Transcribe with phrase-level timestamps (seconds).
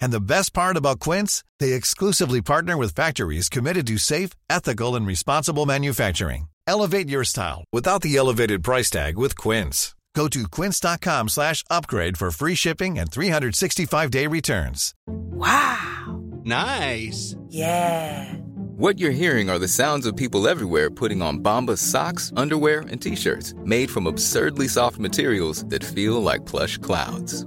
[0.00, 4.94] And the best part about Quince, they exclusively partner with factories committed to safe, ethical,
[4.96, 6.48] and responsible manufacturing.
[6.66, 9.94] Elevate your style without the elevated price tag with Quince.
[10.14, 14.94] Go to quince.com slash upgrade for free shipping and 365-day returns.
[15.06, 16.20] Wow.
[16.44, 17.36] Nice.
[17.48, 18.34] Yeah.
[18.76, 23.00] What you're hearing are the sounds of people everywhere putting on Bombas socks, underwear, and
[23.00, 27.46] T-shirts made from absurdly soft materials that feel like plush clouds.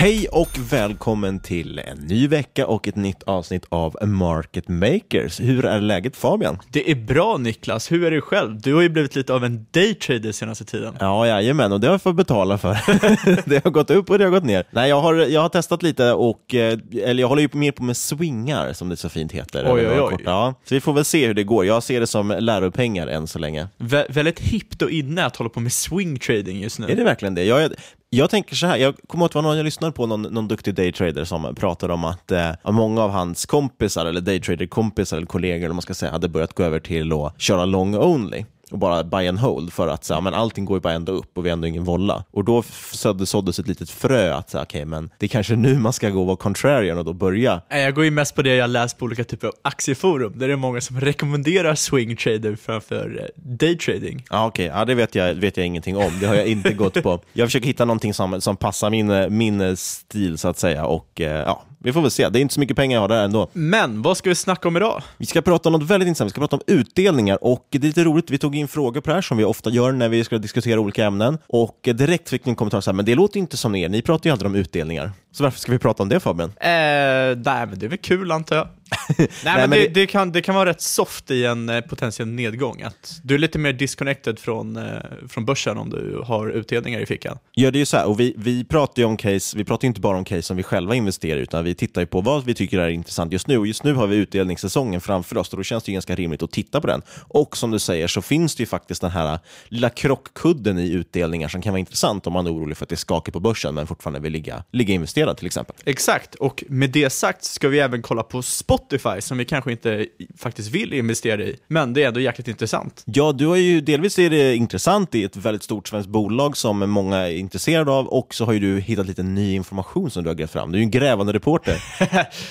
[0.00, 5.40] Hej och välkommen till en ny vecka och ett nytt avsnitt av Market Makers.
[5.40, 6.58] Hur är läget Fabian?
[6.72, 8.60] Det är bra Niklas, hur är det själv?
[8.60, 10.96] Du har ju blivit lite av en daytrader senaste tiden.
[11.00, 12.70] Ja, jajamän, och det har jag fått betala för.
[13.48, 14.64] det har gått upp och det har gått ner.
[14.70, 17.82] Nej, jag har, jag har testat lite och, eh, eller jag håller ju mer på
[17.82, 19.72] med swingar som det så fint heter.
[19.72, 20.16] Oj, oj, oj.
[20.24, 21.66] Ja, så vi får väl se hur det går.
[21.66, 23.68] Jag ser det som läropengar än så länge.
[23.78, 26.86] Vä väldigt hippt och inne att hålla på med swing trading just nu.
[26.88, 27.44] Är det verkligen det?
[27.44, 27.72] Jag,
[28.10, 30.22] jag tänker så här, jag kommer ihåg att det var någon jag lyssnade på, någon,
[30.22, 35.26] någon duktig daytrader som pratade om att eh, många av hans kompisar, eller daytrader-kompisar eller
[35.26, 38.78] kollegor, eller man ska säga, hade börjat gå över till att köra long only och
[38.78, 41.38] bara buy and hold för att så här, men allting går ju bara ändå upp
[41.38, 42.24] och vi har ändå ingen volla.
[42.30, 42.62] Och då
[42.92, 46.10] såddes, ett litet frö att så här, okay, men det är kanske nu man ska
[46.10, 47.60] gå och vara contrarian och då börja.
[47.68, 50.54] Jag går ju mest på det jag läst på olika typer av aktieforum, där det
[50.54, 54.24] är många som rekommenderar swing trader framför eh, daytrading.
[54.30, 54.78] Ja, okej, okay.
[54.78, 56.10] ja, det vet jag, vet jag ingenting om.
[56.20, 57.20] Det har jag inte gått på.
[57.32, 61.42] Jag försöker hitta någonting som, som passar min, min stil så att säga och eh,
[61.42, 62.28] ja, vi får väl se.
[62.28, 63.48] Det är inte så mycket pengar jag har där ändå.
[63.52, 65.02] Men vad ska vi snacka om idag?
[65.16, 66.26] Vi ska prata om något väldigt intressant.
[66.26, 68.30] Vi ska prata om utdelningar och det är lite roligt.
[68.30, 70.80] Vi tog in frågor på det här som vi ofta gör när vi ska diskutera
[70.80, 73.74] olika ämnen och direkt fick vi en kommentar så här, men det låter inte som
[73.74, 73.88] er.
[73.88, 75.12] Ni pratar ju aldrig om utdelningar.
[75.38, 76.48] Så varför ska vi prata om det Fabian?
[76.48, 78.68] Eh, nej, men det är väl kul antar jag.
[79.18, 82.28] nej, nej, men, det, det, kan, det kan vara rätt soft i en eh, potentiell
[82.28, 82.82] nedgång.
[82.82, 84.84] Att du är lite mer disconnected från, eh,
[85.28, 87.38] från börsen om du har utdelningar i fickan.
[87.52, 90.00] Ja, det är ju så här, och vi, vi pratar om case, vi pratar inte
[90.00, 92.78] bara om case som vi själva investerar utan vi tittar ju på vad vi tycker
[92.78, 93.58] är intressant just nu.
[93.58, 96.42] Och just nu har vi utdelningssäsongen framför oss och då känns det ju ganska rimligt
[96.42, 97.02] att titta på den.
[97.28, 99.38] Och som du säger så finns det ju faktiskt den här
[99.68, 102.94] lilla krockkudden i utdelningar som kan vara intressant om man är orolig för att det
[102.94, 105.76] är skakigt på börsen men fortfarande vill ligga, ligga investerad till exempel.
[105.84, 110.06] Exakt, och med det sagt ska vi även kolla på Spotify som vi kanske inte
[110.38, 113.02] faktiskt vill investera i, men det är ändå jäkligt intressant.
[113.04, 116.90] Ja, du har ju delvis är det intressant, är ett väldigt stort svenskt bolag som
[116.90, 120.30] många är intresserade av och så har ju du hittat lite ny information som du
[120.30, 120.72] har grävt fram.
[120.72, 121.82] Du är ju en grävande reporter.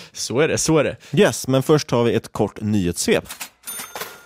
[0.12, 0.98] så är det, så är det.
[1.14, 3.30] Yes, men först har vi ett kort nyhetssvep.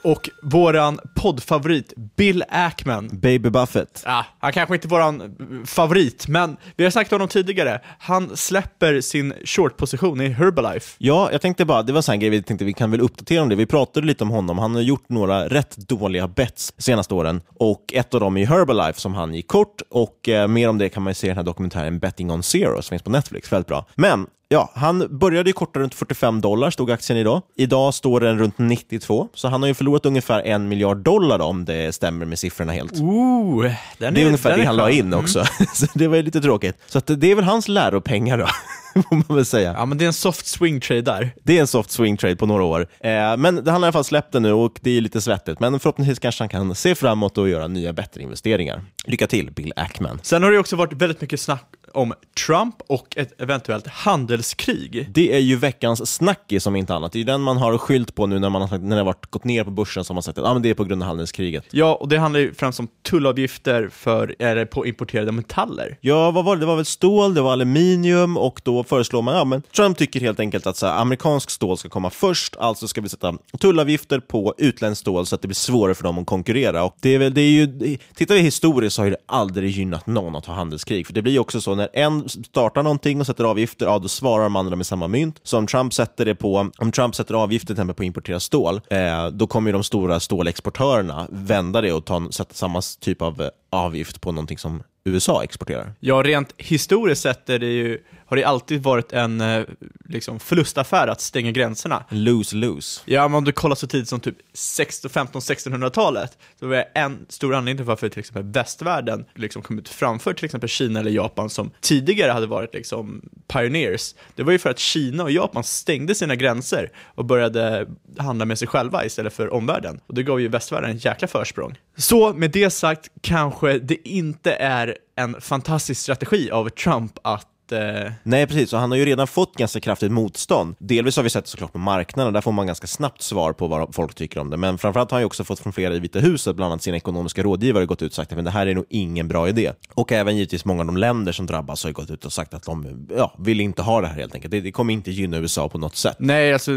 [0.03, 3.09] Och våran poddfavorit Bill Ackman.
[3.13, 4.03] Baby Buffett.
[4.05, 7.81] Ja, han kanske inte är våran favorit, men vi har sagt om honom tidigare.
[7.99, 10.95] Han släpper sin short-position i Herbalife.
[10.97, 13.49] Ja, jag tänkte bara, det var en grej vi tänkte vi kan väl uppdatera om
[13.49, 13.55] det.
[13.55, 14.57] Vi pratade lite om honom.
[14.57, 18.45] Han har gjort några rätt dåliga bets de senaste åren och ett av dem är
[18.45, 21.37] Herbalife som han gick kort och eh, mer om det kan man se i den
[21.37, 23.51] här dokumentären Betting on Zero som finns på Netflix.
[23.51, 23.85] Väldigt bra.
[23.95, 27.41] Men Ja, han började ju korta runt 45 dollar, stod aktien idag.
[27.55, 31.45] Idag står den runt 92, så han har ju förlorat ungefär en miljard dollar då,
[31.45, 33.01] om det stämmer med siffrorna helt.
[33.01, 35.67] Ooh, det är, är ungefär det han la in också, mm.
[35.73, 36.77] så det var ju lite tråkigt.
[36.87, 38.47] Så att det är väl hans läropengar då.
[38.93, 39.73] får man väl säga.
[39.73, 41.31] Ja, men det är en soft swing trade där.
[41.43, 42.87] Det är en soft swing trade på några år.
[42.99, 45.59] Eh, men han har i alla fall släppt det nu och det är lite svettigt.
[45.59, 48.83] Men förhoppningsvis kanske han kan se framåt och göra nya bättre investeringar.
[49.05, 50.19] Lycka till, Bill Ackman.
[50.23, 52.13] Sen har det också varit väldigt mycket snack om
[52.45, 55.07] Trump och ett eventuellt handelskrig.
[55.09, 57.11] Det är ju veckans snackis som inte annat.
[57.11, 59.25] Det är den man har skylt på nu när, man har, när det har varit,
[59.25, 61.07] gått ner på börsen som man sagt att ah, men det är på grund av
[61.07, 61.65] handelskriget.
[61.71, 65.97] Ja, och det handlar ju främst om tullavgifter för, eller på importerade metaller.
[66.01, 66.59] Ja, vad var det?
[66.59, 70.19] Det var väl stål, det var aluminium och då föreslår man, ja men Trump tycker
[70.19, 74.19] helt enkelt att så här, amerikansk stål ska komma först, alltså ska vi sätta tullavgifter
[74.19, 76.83] på utländskt stål så att det blir svårare för dem att konkurrera.
[76.83, 80.07] Och det är väl, det är ju, tittar vi historiskt så har det aldrig gynnat
[80.07, 83.25] någon att ha handelskrig, för det blir ju också så när en startar någonting och
[83.25, 85.39] sätter avgifter, ja då svarar de andra med samma mynt.
[85.43, 88.81] Så om Trump sätter det på, om Trump sätter avgifter till exempel på importerat stål,
[88.89, 93.47] eh, då kommer de stora stålexportörerna vända det och ta, sätta samma typ av eh,
[93.69, 95.93] avgift på någonting som USA exporterar.
[95.99, 99.63] Ja, rent historiskt sett är det ju har det alltid varit en eh,
[100.11, 102.03] liksom, förlustaffär att stänga gränserna.
[102.09, 103.01] Lose-lose.
[103.05, 107.55] Ja, men om du kollar så tidigt som typ 15-1600-talet, så var det en stor
[107.55, 111.49] anledning till varför till exempel västvärlden liksom kom ut framför till exempel Kina eller Japan
[111.49, 114.15] som tidigare hade varit liksom pioneers.
[114.35, 117.87] Det var ju för att Kina och Japan stängde sina gränser och började
[118.17, 119.99] handla med sig själva istället för omvärlden.
[120.07, 121.77] Och det gav ju västvärlden en jäkla försprång.
[121.97, 128.11] Så med det sagt kanske det inte är en fantastisk strategi av Trump att eh...
[128.23, 128.73] Nej, precis.
[128.73, 130.75] Och han har ju redan fått ganska kraftigt motstånd.
[130.79, 133.67] Delvis har vi sett det såklart på marknaden, där får man ganska snabbt svar på
[133.67, 134.57] vad folk tycker om det.
[134.57, 136.97] Men framförallt har han ju också fått från flera i Vita huset, bland annat sina
[136.97, 139.71] ekonomiska rådgivare, gått ut och sagt att det här är nog ingen bra idé.
[139.93, 142.63] Och även givetvis många av de länder som drabbas har gått ut och sagt att
[142.63, 144.51] de ja, vill inte ha det här helt enkelt.
[144.51, 146.15] Det, det kommer inte gynna USA på något sätt.
[146.19, 146.71] Nej, alltså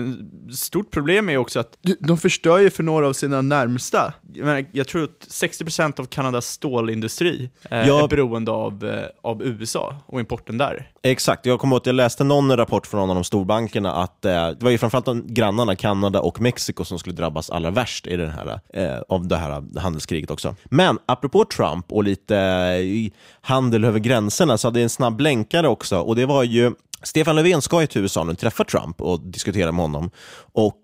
[0.52, 4.14] stort problem är också att de förstör ju för några av sina närmsta.
[4.72, 8.04] Jag tror att 60% av Kanadas stålindustri eh, ja.
[8.04, 10.83] är beroende av, eh, av USA och importen där.
[11.02, 14.24] Exakt, jag kommer ihåg att jag läste någon rapport från någon av de storbankerna att
[14.24, 18.06] eh, det var ju framförallt de grannarna, Kanada och Mexiko, som skulle drabbas allra värst
[18.06, 20.54] i den här, eh, av det här handelskriget också.
[20.64, 25.68] Men apropå Trump och lite eh, handel över gränserna så hade jag en snabb länkare
[25.68, 26.72] också och det var ju
[27.02, 30.10] Stefan Löfven ska ju till USA nu träffa Trump och diskutera med honom.
[30.52, 30.76] Och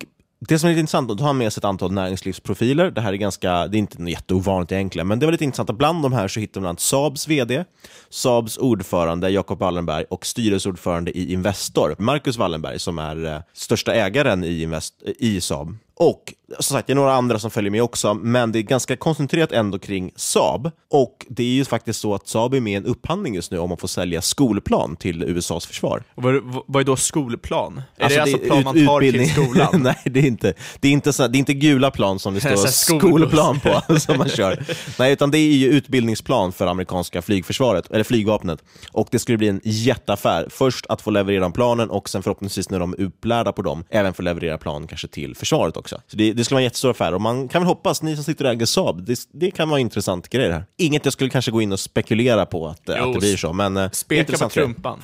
[0.49, 2.91] det som är lite intressant, då har han med sig ett antal näringslivsprofiler.
[2.91, 5.79] Det här är ganska, det är inte jätteovanligt egentligen, men det var lite intressant att
[5.79, 7.65] bland de här så hittar man Saabs VD,
[8.11, 14.45] Saabs ordförande Jacob Wallenberg och styrelseordförande i Investor, Marcus Wallenberg, som är eh, största ägaren
[14.45, 15.77] i, Invest, i Saab.
[15.97, 18.97] Och som sagt, det är några andra som följer med också, men det är ganska
[18.97, 20.71] koncentrerat ändå kring Saab.
[20.91, 23.59] Och det är ju faktiskt så att Saab är med i en upphandling just nu
[23.59, 26.03] om att få sälja skolplan till USAs försvar.
[26.15, 27.83] Och vad, vad är då skolplan?
[27.97, 29.35] Är alltså, det alltså plan man tar utbildning.
[29.35, 29.69] till skolan?
[29.83, 32.41] Nej, det är inte, det är inte, så, det är inte gula plan som det
[32.57, 34.65] står skolplan på som man kör.
[34.99, 38.65] Nej, utan det är ju utbildningsplan för amerikanska flygförsvaret, eller flygvapnet.
[38.93, 40.47] Och det skulle bli en jätteaffär.
[40.51, 44.15] Först att få leverera planen och sen förhoppningsvis när de är upplärda på dem, även
[44.15, 46.01] få leverera plan kanske till försvaret också.
[46.07, 48.25] Så det, det skulle vara en jättestor affär och man kan väl hoppas, ni som
[48.25, 50.65] sitter och äger Saab, det, det kan vara intressant grej det här.
[50.79, 53.53] Inget jag skulle kanske gå in och spekulera på att, jo, att det blir så,
[53.53, 55.01] men eh, Speka på trumpan.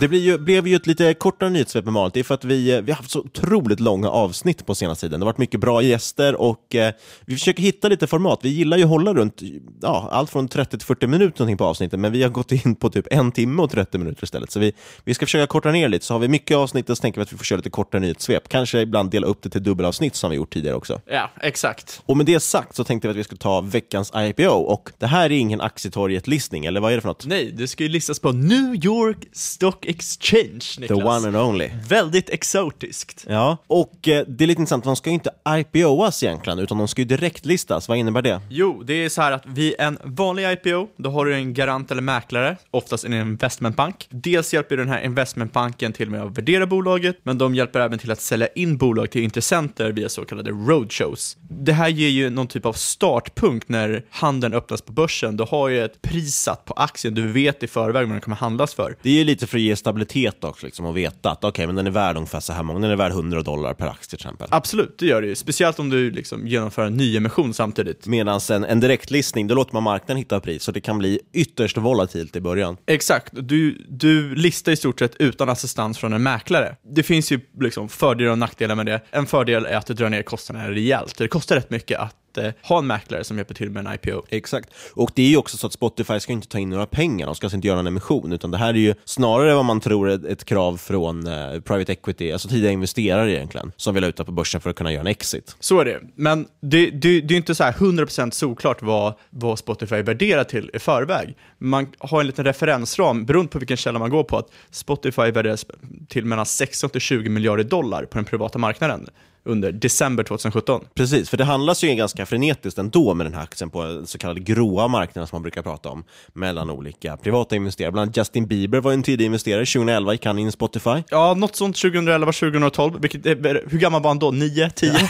[0.00, 2.14] Det blev ju, blev ju ett lite kortare nyhetssvep med vanligt.
[2.14, 5.06] Det är för att vi, eh, vi har haft så otroligt långa avsnitt på senaste
[5.06, 5.20] tiden.
[5.20, 6.92] Det har varit mycket bra gäster och eh,
[7.24, 8.38] vi försöker hitta lite format.
[8.42, 9.42] Vi gillar ju att hålla runt
[9.82, 12.90] ja, allt från 30 till 40 minuter på avsnittet, men vi har gått in på
[12.90, 14.50] typ en timme och 30 minuter istället.
[14.50, 14.72] Så vi,
[15.04, 16.04] vi ska försöka korta ner lite.
[16.04, 18.48] Så har vi mycket avsnitt så tänker vi att vi får köra lite kortare nyhetssvep.
[18.48, 21.00] Kanske ibland dela upp det till dubbelavsnitt som vi gjort tidigare också.
[21.06, 22.02] Ja, exakt.
[22.06, 25.06] Och med det sagt så tänkte vi att vi skulle ta veckans IPO och det
[25.06, 27.26] här är ingen aktietorget-listning, eller vad är det för något?
[27.26, 30.64] Nej, det ska ju listas på New York Stock Exchange.
[30.78, 30.98] Niklas.
[30.98, 31.70] The one and only.
[31.88, 33.26] Väldigt exotiskt.
[33.28, 36.88] Ja, och eh, det är lite intressant, de ska ju inte IPOas egentligen, utan de
[36.88, 37.88] ska ju direktlistas.
[37.88, 38.40] Vad innebär det?
[38.50, 41.90] Jo, det är så här att vid en vanlig IPO, då har du en garant
[41.90, 44.06] eller mäklare, oftast en investmentbank.
[44.10, 48.10] Dels hjälper den här investmentbanken till med att värdera bolaget, men de hjälper även till
[48.10, 51.36] att sälja in bolag till intressenter via så kallade roadshows.
[51.50, 55.36] Det här ger ju någon typ av startpunkt när handeln öppnas på börsen.
[55.36, 58.36] Du har ju ett pris satt på aktien, du vet i förväg vad den kommer
[58.36, 58.96] handlas för.
[59.02, 61.76] Det är ju lite för att ge stabilitet också, liksom, och veta att okay, men
[61.76, 64.16] den är värd ungefär så här många, den är värd 100 dollar per aktie till
[64.16, 64.48] exempel.
[64.50, 65.34] Absolut, det gör det ju.
[65.34, 68.06] Speciellt om du liksom genomför en nyemission samtidigt.
[68.06, 71.76] Medan en, en direktlistning, då låter man marknaden hitta pris, så det kan bli ytterst
[71.76, 72.76] volatilt i början.
[72.86, 76.76] Exakt, du, du listar i stort sett utan assistans från en mäklare.
[76.94, 79.00] Det finns ju liksom fördelar och nackdelar med det.
[79.10, 81.18] En fördel är att det drar ner kostnaderna rejält.
[81.18, 84.22] Det kostar rätt mycket att måste ha en mäklare som hjälper till med en IPO.
[84.28, 84.70] Exakt.
[84.94, 87.34] Och det är ju också så att Spotify ska inte ta in några pengar, de
[87.34, 90.10] ska alltså inte göra en emission, utan det här är ju snarare vad man tror
[90.10, 94.16] är ett krav från eh, private equity, alltså tidiga investerare egentligen, som vill ha ut
[94.16, 95.56] på börsen för att kunna göra en exit.
[95.60, 96.00] Så är det.
[96.14, 100.70] Men det, det, det är inte så här 100% solklart vad, vad Spotify värderar till
[100.74, 101.36] i förväg.
[101.58, 105.66] Man har en liten referensram, beroende på vilken källa man går på, att Spotify värderas
[106.08, 109.06] till mellan 16 till 20 miljarder dollar på den privata marknaden
[109.44, 110.84] under december 2017.
[110.94, 114.40] Precis, för det handlas ju ganska frenetiskt ändå med den här aktien på så kallade
[114.40, 117.92] gråa marknaden som man brukar prata om, mellan olika privata investerare.
[117.92, 121.02] Bland annat Justin Bieber var en tidig investerare, 2011 gick han in i Spotify.
[121.08, 123.00] Ja, något sånt 2011, 2012.
[123.00, 124.30] Vilket, hur gammal var han då?
[124.30, 124.92] 9, 10?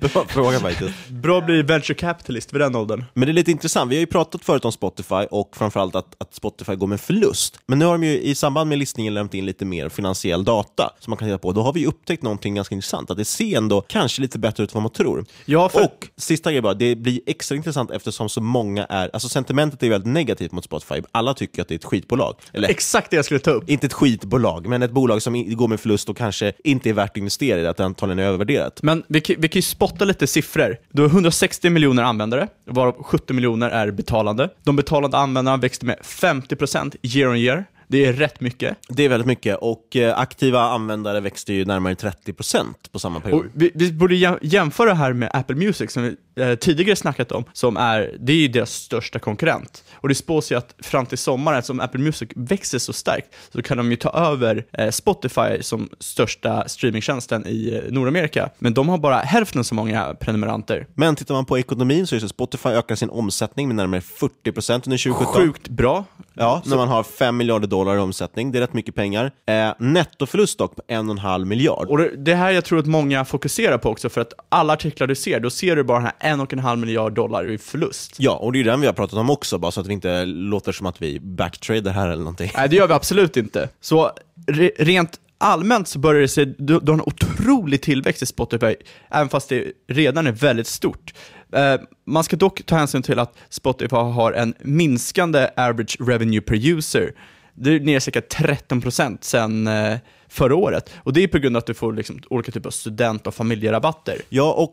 [0.00, 1.08] Bra fråga faktiskt.
[1.08, 3.04] Bra att bli venture capitalist vid den åldern.
[3.14, 6.14] Men det är lite intressant, vi har ju pratat förut om Spotify och framförallt att,
[6.18, 7.58] att Spotify går med förlust.
[7.66, 10.90] Men nu har de ju i samband med listningen lämnat in lite mer finansiell data
[10.98, 11.52] som man kan titta på.
[11.52, 14.70] Då har vi upptäckt någonting ganska intressant, att det ser ändå kanske lite bättre ut
[14.70, 15.24] än vad man tror.
[15.44, 15.84] Ja, för...
[15.84, 19.90] Och sista grejen bara, det blir extra intressant eftersom så många är, alltså sentimentet är
[19.90, 21.02] väldigt negativt mot Spotify.
[21.12, 22.34] Alla tycker att det är ett skitbolag.
[22.52, 23.70] Eller, Exakt det jag skulle ta upp.
[23.70, 27.10] Inte ett skitbolag, men ett bolag som går med förlust och kanske inte är värt
[27.10, 28.82] att investera i, att antagligen är övervärderat.
[28.82, 30.76] Men vi, vi kan ju spotta lite siffror.
[30.92, 34.48] Du har 160 miljoner användare, varav 70 miljoner är betalande.
[34.62, 37.64] De betalande användarna växte med 50% year on year.
[37.90, 38.76] Det är rätt mycket.
[38.88, 43.46] Det är väldigt mycket och eh, aktiva användare växte ju närmare 30% på samma period.
[43.54, 47.44] Vi, vi borde jämföra det här med Apple Music som vi eh, tidigare snackat om,
[47.52, 49.84] som är, det är ju deras största konkurrent.
[49.94, 53.62] Och det spås ju att fram till sommaren, eftersom Apple Music växer så starkt, så
[53.62, 58.50] kan de ju ta över eh, Spotify som största streamingtjänsten i Nordamerika.
[58.58, 60.86] Men de har bara hälften så många prenumeranter.
[60.94, 64.00] Men tittar man på ekonomin så är det så Spotify ökar sin omsättning med närmare
[64.00, 65.26] 40% under 2017.
[65.26, 66.04] Sjukt bra.
[66.34, 68.52] Ja, när man har 5 miljarder dollar i omsättning.
[68.52, 69.32] Det är rätt mycket pengar.
[69.46, 71.88] Eh, nettoförlust dock på 1,5 miljard.
[71.88, 75.06] Och det, det här jag tror att många fokuserar på också, för att alla artiklar
[75.06, 78.14] du ser, då ser du bara den här 1,5 miljard dollar i förlust.
[78.18, 80.24] Ja, och det är den vi har pratat om också, bara så att vi inte
[80.24, 82.50] låter som att vi backtrader här eller någonting.
[82.56, 83.68] Nej, det gör vi absolut inte.
[83.80, 84.10] Så
[84.46, 88.74] re rent allmänt så börjar det se, du, du har en otrolig tillväxt i Spotify,
[89.10, 91.14] även fast det redan är väldigt stort.
[91.52, 96.68] Eh, man ska dock ta hänsyn till att Spotify har en minskande average revenue per
[96.68, 97.12] user.
[97.54, 99.98] Det är ner cirka 13% sen eh,
[100.30, 100.90] förra året.
[100.96, 103.34] Och det är på grund av att du får liksom olika typer av student och
[103.34, 104.16] familjerabatter.
[104.28, 104.70] Ja, och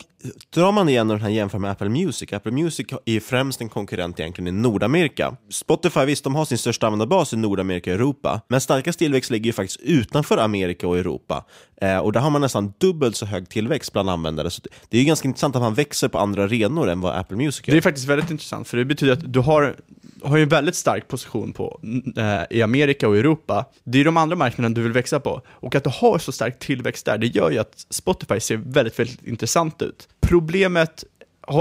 [0.54, 4.20] drar man igen den här jämför med Apple Music, Apple Music är främst en konkurrent
[4.20, 5.36] egentligen i Nordamerika.
[5.50, 9.46] Spotify, visst, de har sin största användarbas i Nordamerika och Europa, men starkast tillväxt ligger
[9.46, 11.44] ju faktiskt utanför Amerika och Europa.
[11.80, 14.50] Eh, och där har man nästan dubbelt så hög tillväxt bland användare.
[14.50, 17.36] Så det är ju ganska intressant att man växer på andra arenor än vad Apple
[17.36, 17.72] Music gör.
[17.72, 19.76] Det är faktiskt väldigt intressant, för det betyder att du har
[20.22, 21.80] har ju en väldigt stark position på,
[22.16, 23.64] eh, i Amerika och Europa.
[23.84, 25.42] Det är de andra marknaderna du vill växa på.
[25.50, 28.98] Och att du har så stark tillväxt där, det gör ju att Spotify ser väldigt,
[28.98, 30.08] väldigt intressant ut.
[30.20, 31.04] Problemet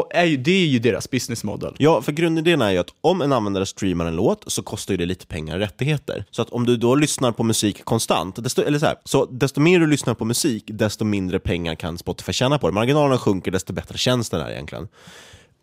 [0.10, 1.76] är ju, det är ju deras business model.
[1.78, 4.98] Ja, för grundidén är ju att om en användare streamar en låt så kostar ju
[4.98, 6.26] det lite pengar och rättigheter.
[6.32, 9.62] Så att om du då lyssnar på musik konstant, desto, eller så, här, så desto
[9.62, 12.74] mer du lyssnar på musik, desto mindre pengar kan Spotify tjäna på det.
[12.74, 14.88] Marginalerna sjunker, desto bättre känns är egentligen.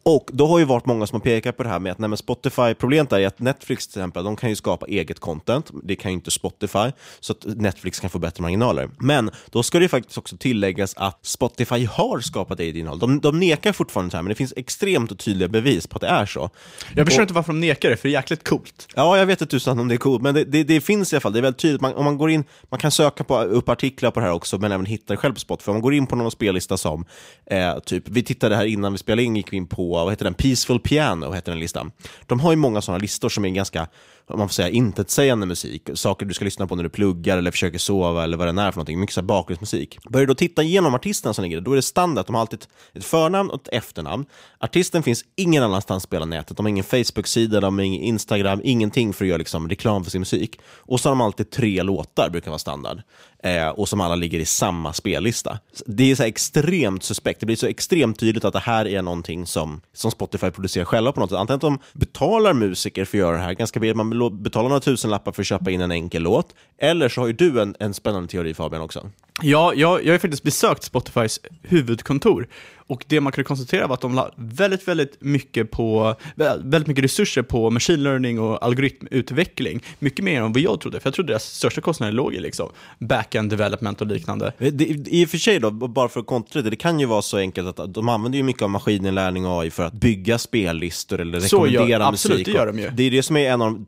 [0.07, 2.17] Och då har ju varit många som har pekat på det här med att nej,
[2.17, 6.11] Spotify, problemet är att Netflix till exempel, de kan ju skapa eget content, det kan
[6.11, 8.91] ju inte Spotify, så att Netflix kan få bättre marginaler.
[8.99, 12.99] Men då ska det faktiskt också tilläggas att Spotify har skapat eget innehåll.
[12.99, 16.09] De, de nekar fortfarande så här, men det finns extremt tydliga bevis på att det
[16.09, 16.51] är så.
[16.95, 18.89] Jag förstår och, inte varför de nekar det, för det är jäkligt coolt.
[18.95, 21.17] Ja, jag vet inte tusan om det är coolt, men det, det, det, finns i
[21.17, 21.81] alla fall, det är väldigt tydligt.
[21.81, 24.59] Man, om man går in, man kan söka på, upp artiklar på det här också,
[24.59, 25.71] men även hitta det själv på Spotify.
[25.71, 27.05] Om man går in på någon spellista som,
[27.47, 30.25] eh, typ, vi tittade här innan vi spelade in, gick vi in på, vad heter
[30.25, 31.93] den, Peaceful Piano heter den listan.
[32.27, 33.89] De har ju många sådana listor som är ganska
[34.27, 35.91] om man får säga, intetsägande musik.
[35.95, 38.71] Saker du ska lyssna på när du pluggar eller försöker sova eller vad det är
[38.71, 39.01] för någonting.
[39.01, 39.99] Mycket så bakgrundsmusik.
[40.11, 42.27] Börjar du då titta igenom artisterna som ligger där, då är det standard.
[42.27, 44.27] De har alltid ett förnamn och ett efternamn.
[44.59, 46.57] Artisten finns ingen annanstans på hela nätet.
[46.57, 50.11] De har ingen Facebook-sida, de har ingen Instagram, ingenting för att göra liksom, reklam för
[50.11, 50.61] sin musik.
[50.67, 53.03] Och så har de alltid tre låtar, brukar vara standard.
[53.43, 55.59] Eh, och som alla ligger i samma spellista.
[55.87, 57.41] Det är så extremt suspekt.
[57.41, 61.13] Det blir så extremt tydligt att det här är någonting som, som Spotify producerar själva
[61.13, 61.39] på något sätt.
[61.39, 65.33] Antingen att de betalar musiker för att göra det här, ganska man betala några tusenlappar
[65.33, 66.55] för att köpa in en enkel låt.
[66.79, 69.11] Eller så har ju du en, en spännande teori Fabian också.
[69.43, 72.49] Ja, jag, jag har faktiskt besökt Spotifys huvudkontor
[72.87, 77.05] och det man kunde konstatera var att de la väldigt, väldigt mycket, på, väldigt mycket
[77.05, 79.83] resurser på machine learning och algoritmutveckling.
[79.99, 82.69] Mycket mer än vad jag trodde, för jag trodde deras största kostnader låg i liksom
[82.99, 84.53] back-end development och liknande.
[84.59, 87.23] Det, I och för sig då, bara för att kontra det, det kan ju vara
[87.23, 91.21] så enkelt att de använder ju mycket av maskininlärning och AI för att bygga spellistor
[91.21, 92.31] eller rekommendera gör, musik.
[92.31, 92.91] Absolut, det gör de ju.
[92.91, 93.85] Det är det som är en av,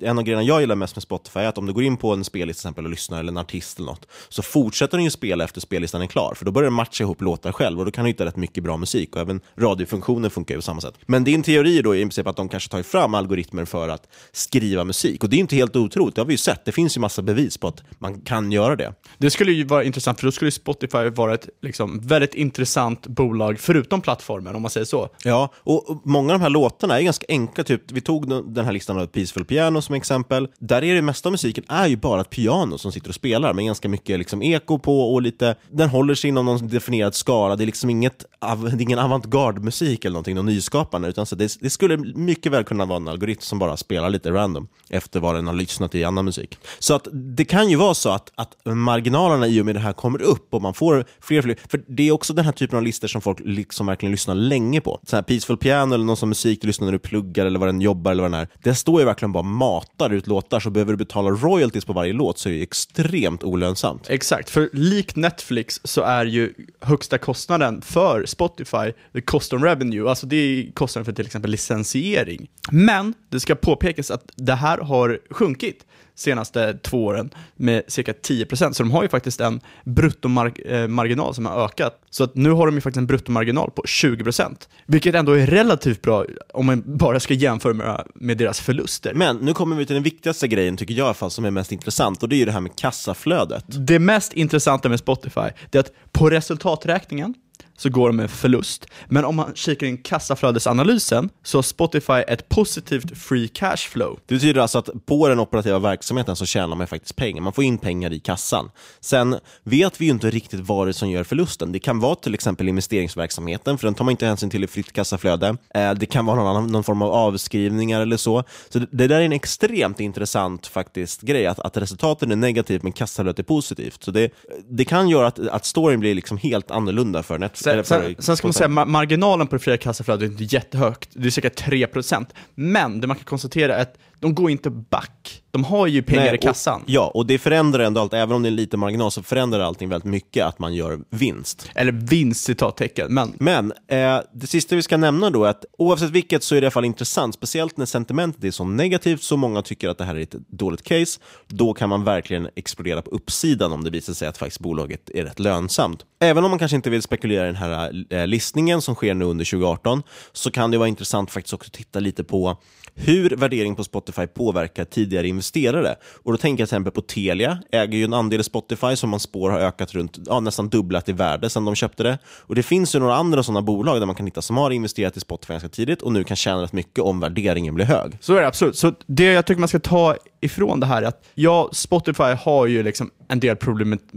[0.00, 2.24] en av grejerna jag gillar mest med Spotify, att om du går in på en
[2.24, 5.10] spellista till exempel och lyssnar, eller en artist eller något, så fortsätter fortsätter den ju
[5.10, 7.90] spela efter spellistan är klar, för då börjar den matcha ihop låtar själv och då
[7.90, 10.94] kan du hitta rätt mycket bra musik och även radiofunktionen funkar ju på samma sätt.
[11.06, 14.08] Men din teori då är i princip att de kanske tar fram algoritmer för att
[14.32, 16.64] skriva musik och det är inte helt otroligt, det har vi ju sett.
[16.64, 18.94] Det finns ju massa bevis på att man kan göra det.
[19.18, 23.60] Det skulle ju vara intressant, för då skulle Spotify vara ett liksom, väldigt intressant bolag,
[23.60, 25.08] förutom plattformen, om man säger så.
[25.24, 27.64] Ja, och många av de här låtarna är ganska enkla.
[27.64, 30.48] Typ, vi tog den här listan av Peaceful Piano som exempel.
[30.58, 33.52] Där är det mesta av musiken är ju bara ett piano som sitter och spelar
[33.52, 37.56] med ganska mycket liksom eko på och lite, den håller sig inom någon definierad skala.
[37.56, 41.56] Det är liksom inget, det är ingen avantgarde-musik eller någonting, någon nyskapande, utan så det,
[41.60, 45.34] det, skulle mycket väl kunna vara en algoritm som bara spelar lite random efter vad
[45.34, 46.58] den har lyssnat i annan musik.
[46.78, 49.92] Så att det kan ju vara så att, att marginalerna i och med det här
[49.92, 52.76] kommer upp och man får fler och fler, för det är också den här typen
[52.76, 55.00] av listor som folk liksom verkligen lyssnar länge på.
[55.06, 57.68] Så här Peaceful Piano eller någon som musik du lyssnar när du pluggar eller vad
[57.68, 58.48] den jobbar eller vad den är.
[58.62, 62.12] Det står ju verkligen bara matar ut låtar, så behöver du betala royalties på varje
[62.12, 64.10] låt så är det extremt olönsamt.
[64.10, 70.08] Exakt, för likt Netflix så är ju högsta kostnaden för Spotify the cost on revenue,
[70.08, 72.50] alltså det är kostnaden för till exempel licensiering.
[72.70, 78.72] Men det ska påpekas att det här har sjunkit senaste två åren med cirka 10%,
[78.72, 82.00] så de har ju faktiskt en bruttomarginal som har ökat.
[82.10, 84.56] Så att nu har de ju faktiskt en bruttomarginal på 20%,
[84.86, 89.14] vilket ändå är relativt bra om man bara ska jämföra med, med deras förluster.
[89.14, 91.50] Men nu kommer vi till den viktigaste grejen, tycker jag i alla fall, som är
[91.50, 93.64] mest intressant, och det är ju det här med kassaflödet.
[93.66, 97.34] Det mest intressanta med Spotify, det är att på resultaträkningen
[97.76, 98.86] så går de med förlust.
[99.08, 104.18] Men om man kikar in kassaflödesanalysen så har Spotify ett positivt free cash flow.
[104.26, 107.42] Det betyder alltså att på den operativa verksamheten så tjänar man faktiskt pengar.
[107.42, 108.70] Man får in pengar i kassan.
[109.00, 111.72] Sen vet vi ju inte riktigt vad det är som gör förlusten.
[111.72, 114.92] Det kan vara till exempel investeringsverksamheten, för den tar man inte hänsyn till i fritt
[114.92, 115.56] kassaflöde.
[115.74, 118.44] Eh, det kan vara någon, annan, någon form av avskrivningar eller så.
[118.68, 122.82] Så det, det där är en extremt intressant faktiskt grej, att, att resultaten är negativt
[122.82, 124.02] men kassaflödet är positivt.
[124.02, 124.30] Så det,
[124.68, 127.63] det kan göra att, att storyn blir liksom helt annorlunda för Netflix.
[127.64, 131.08] Sen, sen, sen, ska man säga, ma marginalen på det fria kassaflödet är inte jättehögt,
[131.12, 132.26] det är cirka 3%.
[132.54, 135.23] Men det man kan konstatera är att de går inte back.
[135.54, 136.82] De har ju pengar Nej, i kassan.
[136.82, 138.14] Och, ja, och det förändrar ändå allt.
[138.14, 141.70] Även om det är lite marginal så förändrar allting väldigt mycket att man gör vinst.
[141.74, 143.14] Eller vinst, citattecken.
[143.14, 146.60] Men, men eh, det sista vi ska nämna då är att oavsett vilket så är
[146.60, 149.98] det i alla fall intressant, speciellt när sentimentet är så negativt, så många tycker att
[149.98, 151.20] det här är ett dåligt case.
[151.48, 155.24] Då kan man verkligen explodera på uppsidan om det visar sig att faktiskt bolaget är
[155.24, 156.04] rätt lönsamt.
[156.20, 159.24] Även om man kanske inte vill spekulera i den här eh, listningen som sker nu
[159.24, 162.56] under 2018, så kan det vara intressant faktiskt också att titta lite på
[162.94, 165.96] hur värdering på Spotify påverkar tidigare investerare.
[166.22, 169.10] Och Då tänker jag till exempel på Telia, äger ju en andel i Spotify som
[169.10, 172.18] man spår har ökat runt ja, nästan dubblat i värde sedan de köpte det.
[172.26, 175.16] Och Det finns ju några andra sådana bolag där man kan hitta som har investerat
[175.16, 178.18] i Spotify ganska tidigt och nu kan tjäna rätt mycket om värderingen blir hög.
[178.20, 178.76] Så är det absolut.
[178.76, 182.66] Så det jag tycker man ska ta ifrån det här är att ja, Spotify har
[182.66, 183.56] ju liksom en del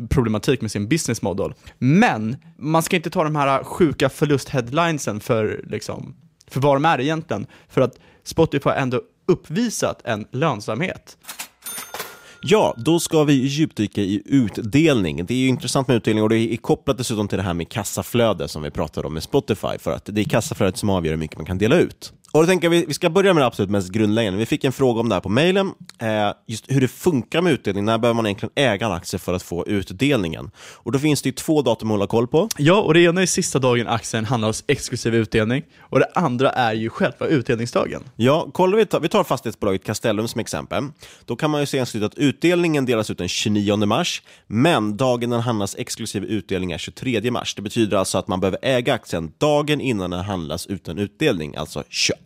[0.10, 5.62] problematik med sin business model, men man ska inte ta de här sjuka förlust-headlinesen för,
[5.68, 6.16] liksom,
[6.48, 7.48] för vad de är egentligen.
[7.70, 11.18] För att Spotify har ändå uppvisat en lönsamhet.
[12.42, 15.26] Ja, då ska vi djupdyka i utdelning.
[15.26, 17.70] Det är ju intressant med utdelning och det är kopplat dessutom till det här med
[17.70, 21.18] kassaflöde som vi pratade om med Spotify, för att det är kassaflödet som avgör hur
[21.18, 22.14] mycket man kan dela ut.
[22.32, 24.40] Och då tänker vi, vi ska börja med det absolut mest grundläggande.
[24.40, 27.54] Vi fick en fråga om det här på mejlen, eh, just hur det funkar med
[27.54, 27.86] utdelning.
[27.86, 30.52] När behöver man egentligen äga en aktie för att få utdelningen?
[30.58, 32.50] Och då finns det ju två datum att hålla koll på.
[32.58, 36.74] Ja, och det ena är sista dagen aktien handlas exklusiv utdelning, och det andra är
[36.74, 38.04] ju själva utdelningsdagen.
[38.16, 40.84] Ja, kollar vi, tar, vi tar fastighetsbolaget Castellum som exempel.
[41.26, 45.42] Då kan man ju se att utdelningen delas ut den 29 mars, men dagen den
[45.42, 47.56] handlas exklusiv utdelning är 23 mars.
[47.56, 51.84] Det betyder alltså att man behöver äga aktien dagen innan den handlas utan utdelning, alltså
[51.90, 52.17] 22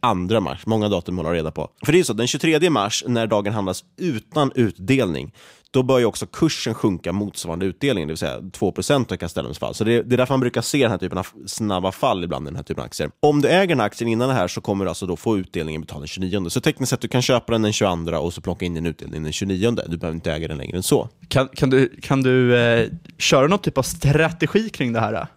[0.42, 0.66] mars.
[0.66, 1.70] Många datum håller reda på.
[1.86, 5.32] För det är så, den 23 mars, när dagen handlas utan utdelning,
[5.72, 9.74] då bör ju också kursen sjunka motsvarande utdelningen, det vill säga 2% av Castellums fall.
[9.74, 12.48] Så det, det, är därför man brukar se den här typen av snabba fall ibland
[12.48, 13.12] i den här typen av aktier.
[13.20, 15.38] Om du äger den här aktien innan det här så kommer du alltså då få
[15.38, 16.50] utdelningen betald den 29.
[16.50, 19.24] Så tekniskt sett du kan köpa den den 22 och så plocka in din utdelning
[19.24, 19.72] den 29.
[19.88, 21.10] Du behöver inte äga den längre än så.
[21.28, 25.28] Kan, kan du, kan du eh, köra någon typ av strategi kring det här?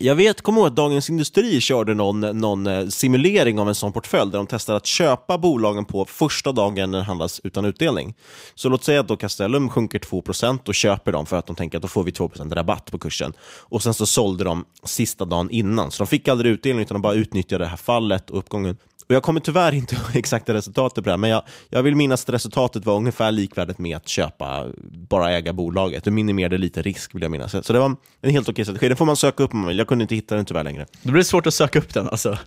[0.00, 3.92] Jag vet, kommer ihåg att Dagens Industri körde någon, någon eh, simulering av en sån
[3.92, 8.14] portfölj där de testade att köpa bolagen på första dagen när den handlas utan utdelning.
[8.54, 11.78] Så låt säga att då Castellum sjunker 2% och köper dem för att de tänker
[11.78, 13.32] att då får vi 2% rabatt på kursen.
[13.40, 17.02] Och sen så sålde de sista dagen innan, så de fick aldrig utdelning utan de
[17.02, 18.76] bara utnyttjade det här fallet och uppgången.
[19.08, 21.96] Och jag kommer tyvärr inte ihåg exakta resultatet på det här, men jag, jag vill
[21.96, 24.66] minnas att resultatet var ungefär likvärdigt med att köpa,
[25.08, 26.04] bara äga bolaget.
[26.04, 27.66] Det minimerade lite risk vill jag minnas.
[27.66, 28.88] Så det var en helt okej strategi.
[28.88, 29.78] Det får man söka upp om man vill.
[29.78, 30.86] Jag, jag kunde inte hitta den tyvärr längre.
[31.02, 32.38] Då blir det svårt att söka upp den alltså.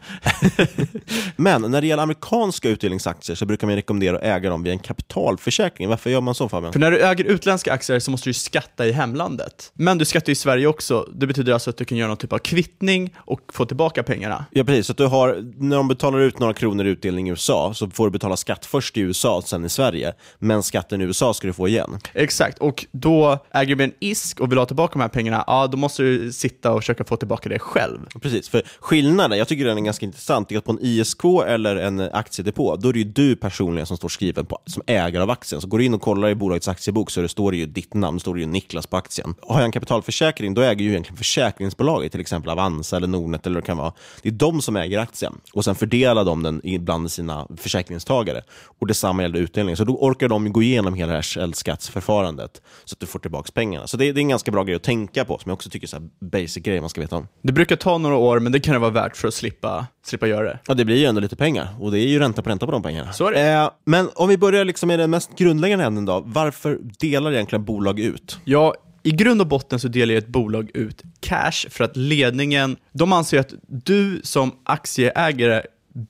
[1.35, 4.79] Men när det gäller amerikanska utdelningsaktier så brukar man rekommendera att äga dem via en
[4.79, 5.89] kapitalförsäkring.
[5.89, 6.73] Varför gör man så Fabian?
[6.73, 9.71] För när du äger utländska aktier så måste du skatta i hemlandet.
[9.73, 11.07] Men du skattar i Sverige också.
[11.13, 14.45] Det betyder alltså att du kan göra någon typ av kvittning och få tillbaka pengarna.
[14.51, 14.85] Ja, precis.
[14.85, 17.89] Så att du har, när de betalar ut några kronor i utdelning i USA så
[17.89, 20.13] får du betala skatt först i USA, sen i Sverige.
[20.39, 21.99] Men skatten i USA ska du få igen.
[22.13, 25.67] Exakt, och då äger du en ISK och vill ha tillbaka de här pengarna, ja
[25.67, 27.99] då måste du sitta och försöka få tillbaka det själv.
[28.21, 31.75] Precis, för skillnaden, jag tycker den är ganska intressant, är att på en ISK eller
[31.75, 35.29] en aktiedepå, då är det ju du personligen som står skriven på, som ägare av
[35.29, 35.61] aktien.
[35.61, 37.93] Så går du in och kollar i bolagets aktiebok så det står det ju ditt
[37.93, 39.35] namn, står det ju Niklas på aktien.
[39.41, 43.53] Har jag en kapitalförsäkring, då äger ju egentligen försäkringsbolaget, till exempel Avanza eller Nordnet eller
[43.53, 43.93] vad det kan vara.
[44.21, 48.41] Det är de som äger aktien och sen fördelar de den bland sina försäkringstagare.
[48.79, 49.75] Och detsamma gäller utdelning.
[49.75, 53.51] Så då orkar de gå igenom hela det här källskattsförfarandet så att du får tillbaka
[53.53, 53.87] pengarna.
[53.87, 55.95] Så det, det, är en ganska bra grej att tänka på, som jag också tycker
[55.95, 57.27] är en basic grej man ska veta om.
[57.41, 60.27] Det brukar ta några år, men det kan det vara värt för att slippa, slippa
[60.27, 60.59] göra det.
[60.67, 62.71] Ja, det blir ju ändå lite pengar och det är ju ränta på ränta på
[62.71, 63.13] de pengarna.
[63.13, 63.51] Så är det.
[63.51, 66.23] Eh, men om vi börjar liksom med den mest grundläggande änden då.
[66.25, 68.39] Varför delar egentligen bolag ut?
[68.45, 73.13] Ja, i grund och botten så delar ett bolag ut cash för att ledningen, de
[73.13, 75.61] anser att du som aktieägare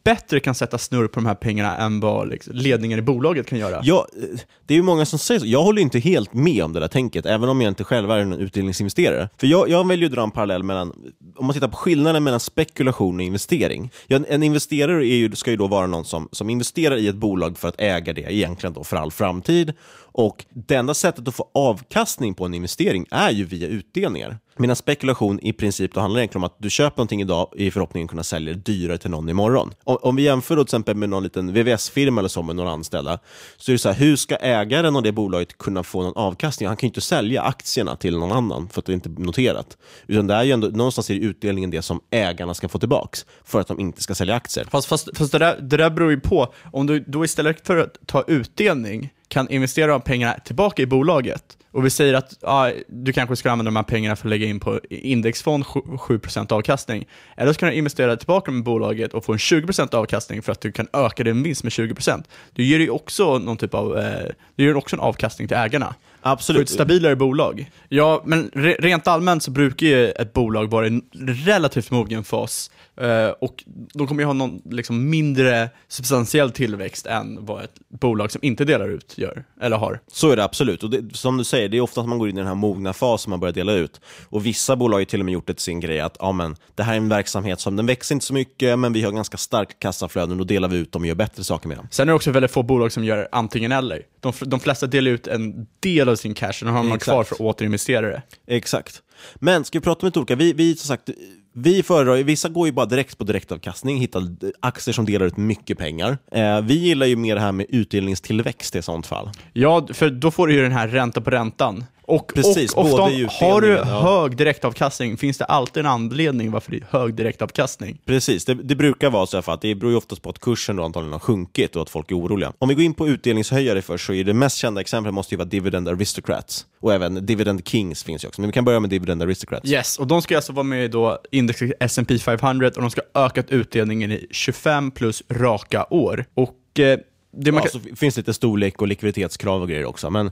[0.03, 3.59] bättre kan sätta snurr på de här pengarna än vad liksom, ledningen i bolaget kan
[3.59, 3.81] göra.
[3.83, 5.47] Ja, eh, det är ju många som säger så.
[5.47, 8.17] Jag håller inte helt med om det där tänket, även om jag inte själv är
[8.17, 9.29] en utdelningsinvesterare.
[9.37, 10.93] För jag, jag väljer att dra en parallell mellan,
[11.35, 13.91] om man tittar på skillnaden mellan spekulation och investering.
[14.07, 17.15] Ja, en investerare är ju, ska ju då vara någon som, som investerar i ett
[17.15, 19.73] bolag för att äga det egentligen då för all framtid.
[20.11, 24.37] Och det enda sättet att få avkastning på en investering är ju via utdelningar.
[24.57, 28.05] Medan spekulation i princip då handlar egentligen om att du köper någonting idag i förhoppningen
[28.05, 29.73] att kunna sälja det dyrare till någon imorgon.
[29.83, 32.71] Om, om vi jämför då till exempel med någon liten VVS-firma eller så med några
[32.71, 33.19] anställda,
[33.57, 36.67] så är det så här, hur ska ägaren av det bolaget kunna få någon avkastning?
[36.67, 39.77] Han kan ju inte sälja aktierna till någon annan för att det inte är noterat.
[40.07, 43.59] Utan det är ju ändå, någonstans är utdelningen det som ägarna ska få tillbaka för
[43.59, 44.67] att de inte ska sälja aktier.
[44.71, 47.77] Fast, fast, fast det, där, det där beror ju på, om du då istället för
[47.77, 52.71] att ta utdelning kan investera de pengarna tillbaka i bolaget och vi säger att ja,
[52.87, 57.07] du kanske ska använda de här pengarna för att lägga in på indexfond 7% avkastning.
[57.37, 60.61] Eller så kan du investera tillbaka med bolaget och få en 20% avkastning för att
[60.61, 62.23] du kan öka din vinst med 20%.
[62.53, 65.95] Du ger ju också någon typ av, eh, du ger också en avkastning till ägarna.
[66.21, 66.59] Absolut.
[66.59, 67.71] För ett stabilare bolag.
[67.89, 71.01] Ja, men re rent allmänt så brukar ju ett bolag vara i en
[71.45, 77.45] relativt mogen fas Uh, och de kommer ju ha någon liksom, mindre substantiell tillväxt än
[77.45, 79.99] vad ett bolag som inte delar ut gör, eller har.
[80.07, 80.83] Så är det absolut.
[80.83, 82.55] Och det, som du säger, det är ofta att man går in i den här
[82.55, 84.01] mogna fasen man börjar dela ut.
[84.29, 86.55] Och vissa bolag har till och med gjort det till sin grej att ja, men,
[86.75, 89.37] det här är en verksamhet som den växer inte så mycket, men vi har ganska
[89.37, 91.87] starka kassaflöden, och delar vi ut dem och gör bättre saker med dem.
[91.91, 94.01] Sen är det också väldigt få bolag som gör antingen eller.
[94.19, 97.23] De, de flesta delar ut en del av sin cash, och de har man kvar
[97.23, 98.21] för att återinvestera det.
[98.47, 99.01] Exakt.
[99.35, 100.35] Men ska vi prata om lite olika?
[100.35, 101.09] Vi, vi som sagt,
[101.53, 104.23] vi föredrar, vissa går ju bara direkt på direktavkastning, hittar
[104.59, 106.17] aktier som delar ut mycket pengar.
[106.31, 109.29] Eh, vi gillar ju mer det här med utdelningstillväxt i sånt fall.
[109.53, 111.85] Ja, för då får du ju den här ränta på räntan.
[112.11, 113.01] Och, Precis, och ofta,
[113.45, 113.83] har du ja.
[113.83, 118.01] hög direktavkastning finns det alltid en anledning varför det är hög direktavkastning.
[118.05, 120.75] Precis, det, det brukar vara så för att det beror ju oftast på att kursen
[120.75, 122.53] då antagligen har sjunkit och att folk är oroliga.
[122.59, 125.37] Om vi går in på utdelningshöjare först så är det mest kända exemplet måste ju
[125.37, 126.65] vara Dividend Aristocrats.
[126.79, 129.69] Och även Dividend Kings finns ju också, men vi kan börja med Dividend Aristocrats.
[129.69, 133.01] Yes, och de ska alltså vara med i då indexet S&P 500 och de ska
[133.13, 136.25] ha ökat utdelningen i 25 plus raka år.
[136.33, 136.99] Och eh,
[137.37, 137.81] det man ja, kan...
[137.81, 140.09] så finns lite storlek och likviditetskrav och grejer också.
[140.09, 140.31] Men...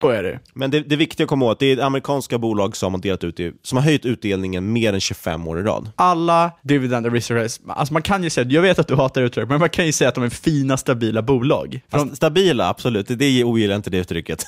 [0.00, 0.38] Så är det.
[0.54, 3.40] Men det, det viktiga att komma att det är amerikanska bolag som har, delat ut,
[3.62, 5.90] som har höjt utdelningen mer än 25 år i rad.
[5.96, 9.60] Alla dividend aristocrats, alltså man kan ju säga, jag vet att du hatar uttryck, men
[9.60, 11.80] man kan ju säga att de är fina, stabila bolag.
[11.88, 13.08] Fast stabila, absolut.
[13.08, 14.44] Det, det ogillar inte det uttrycket.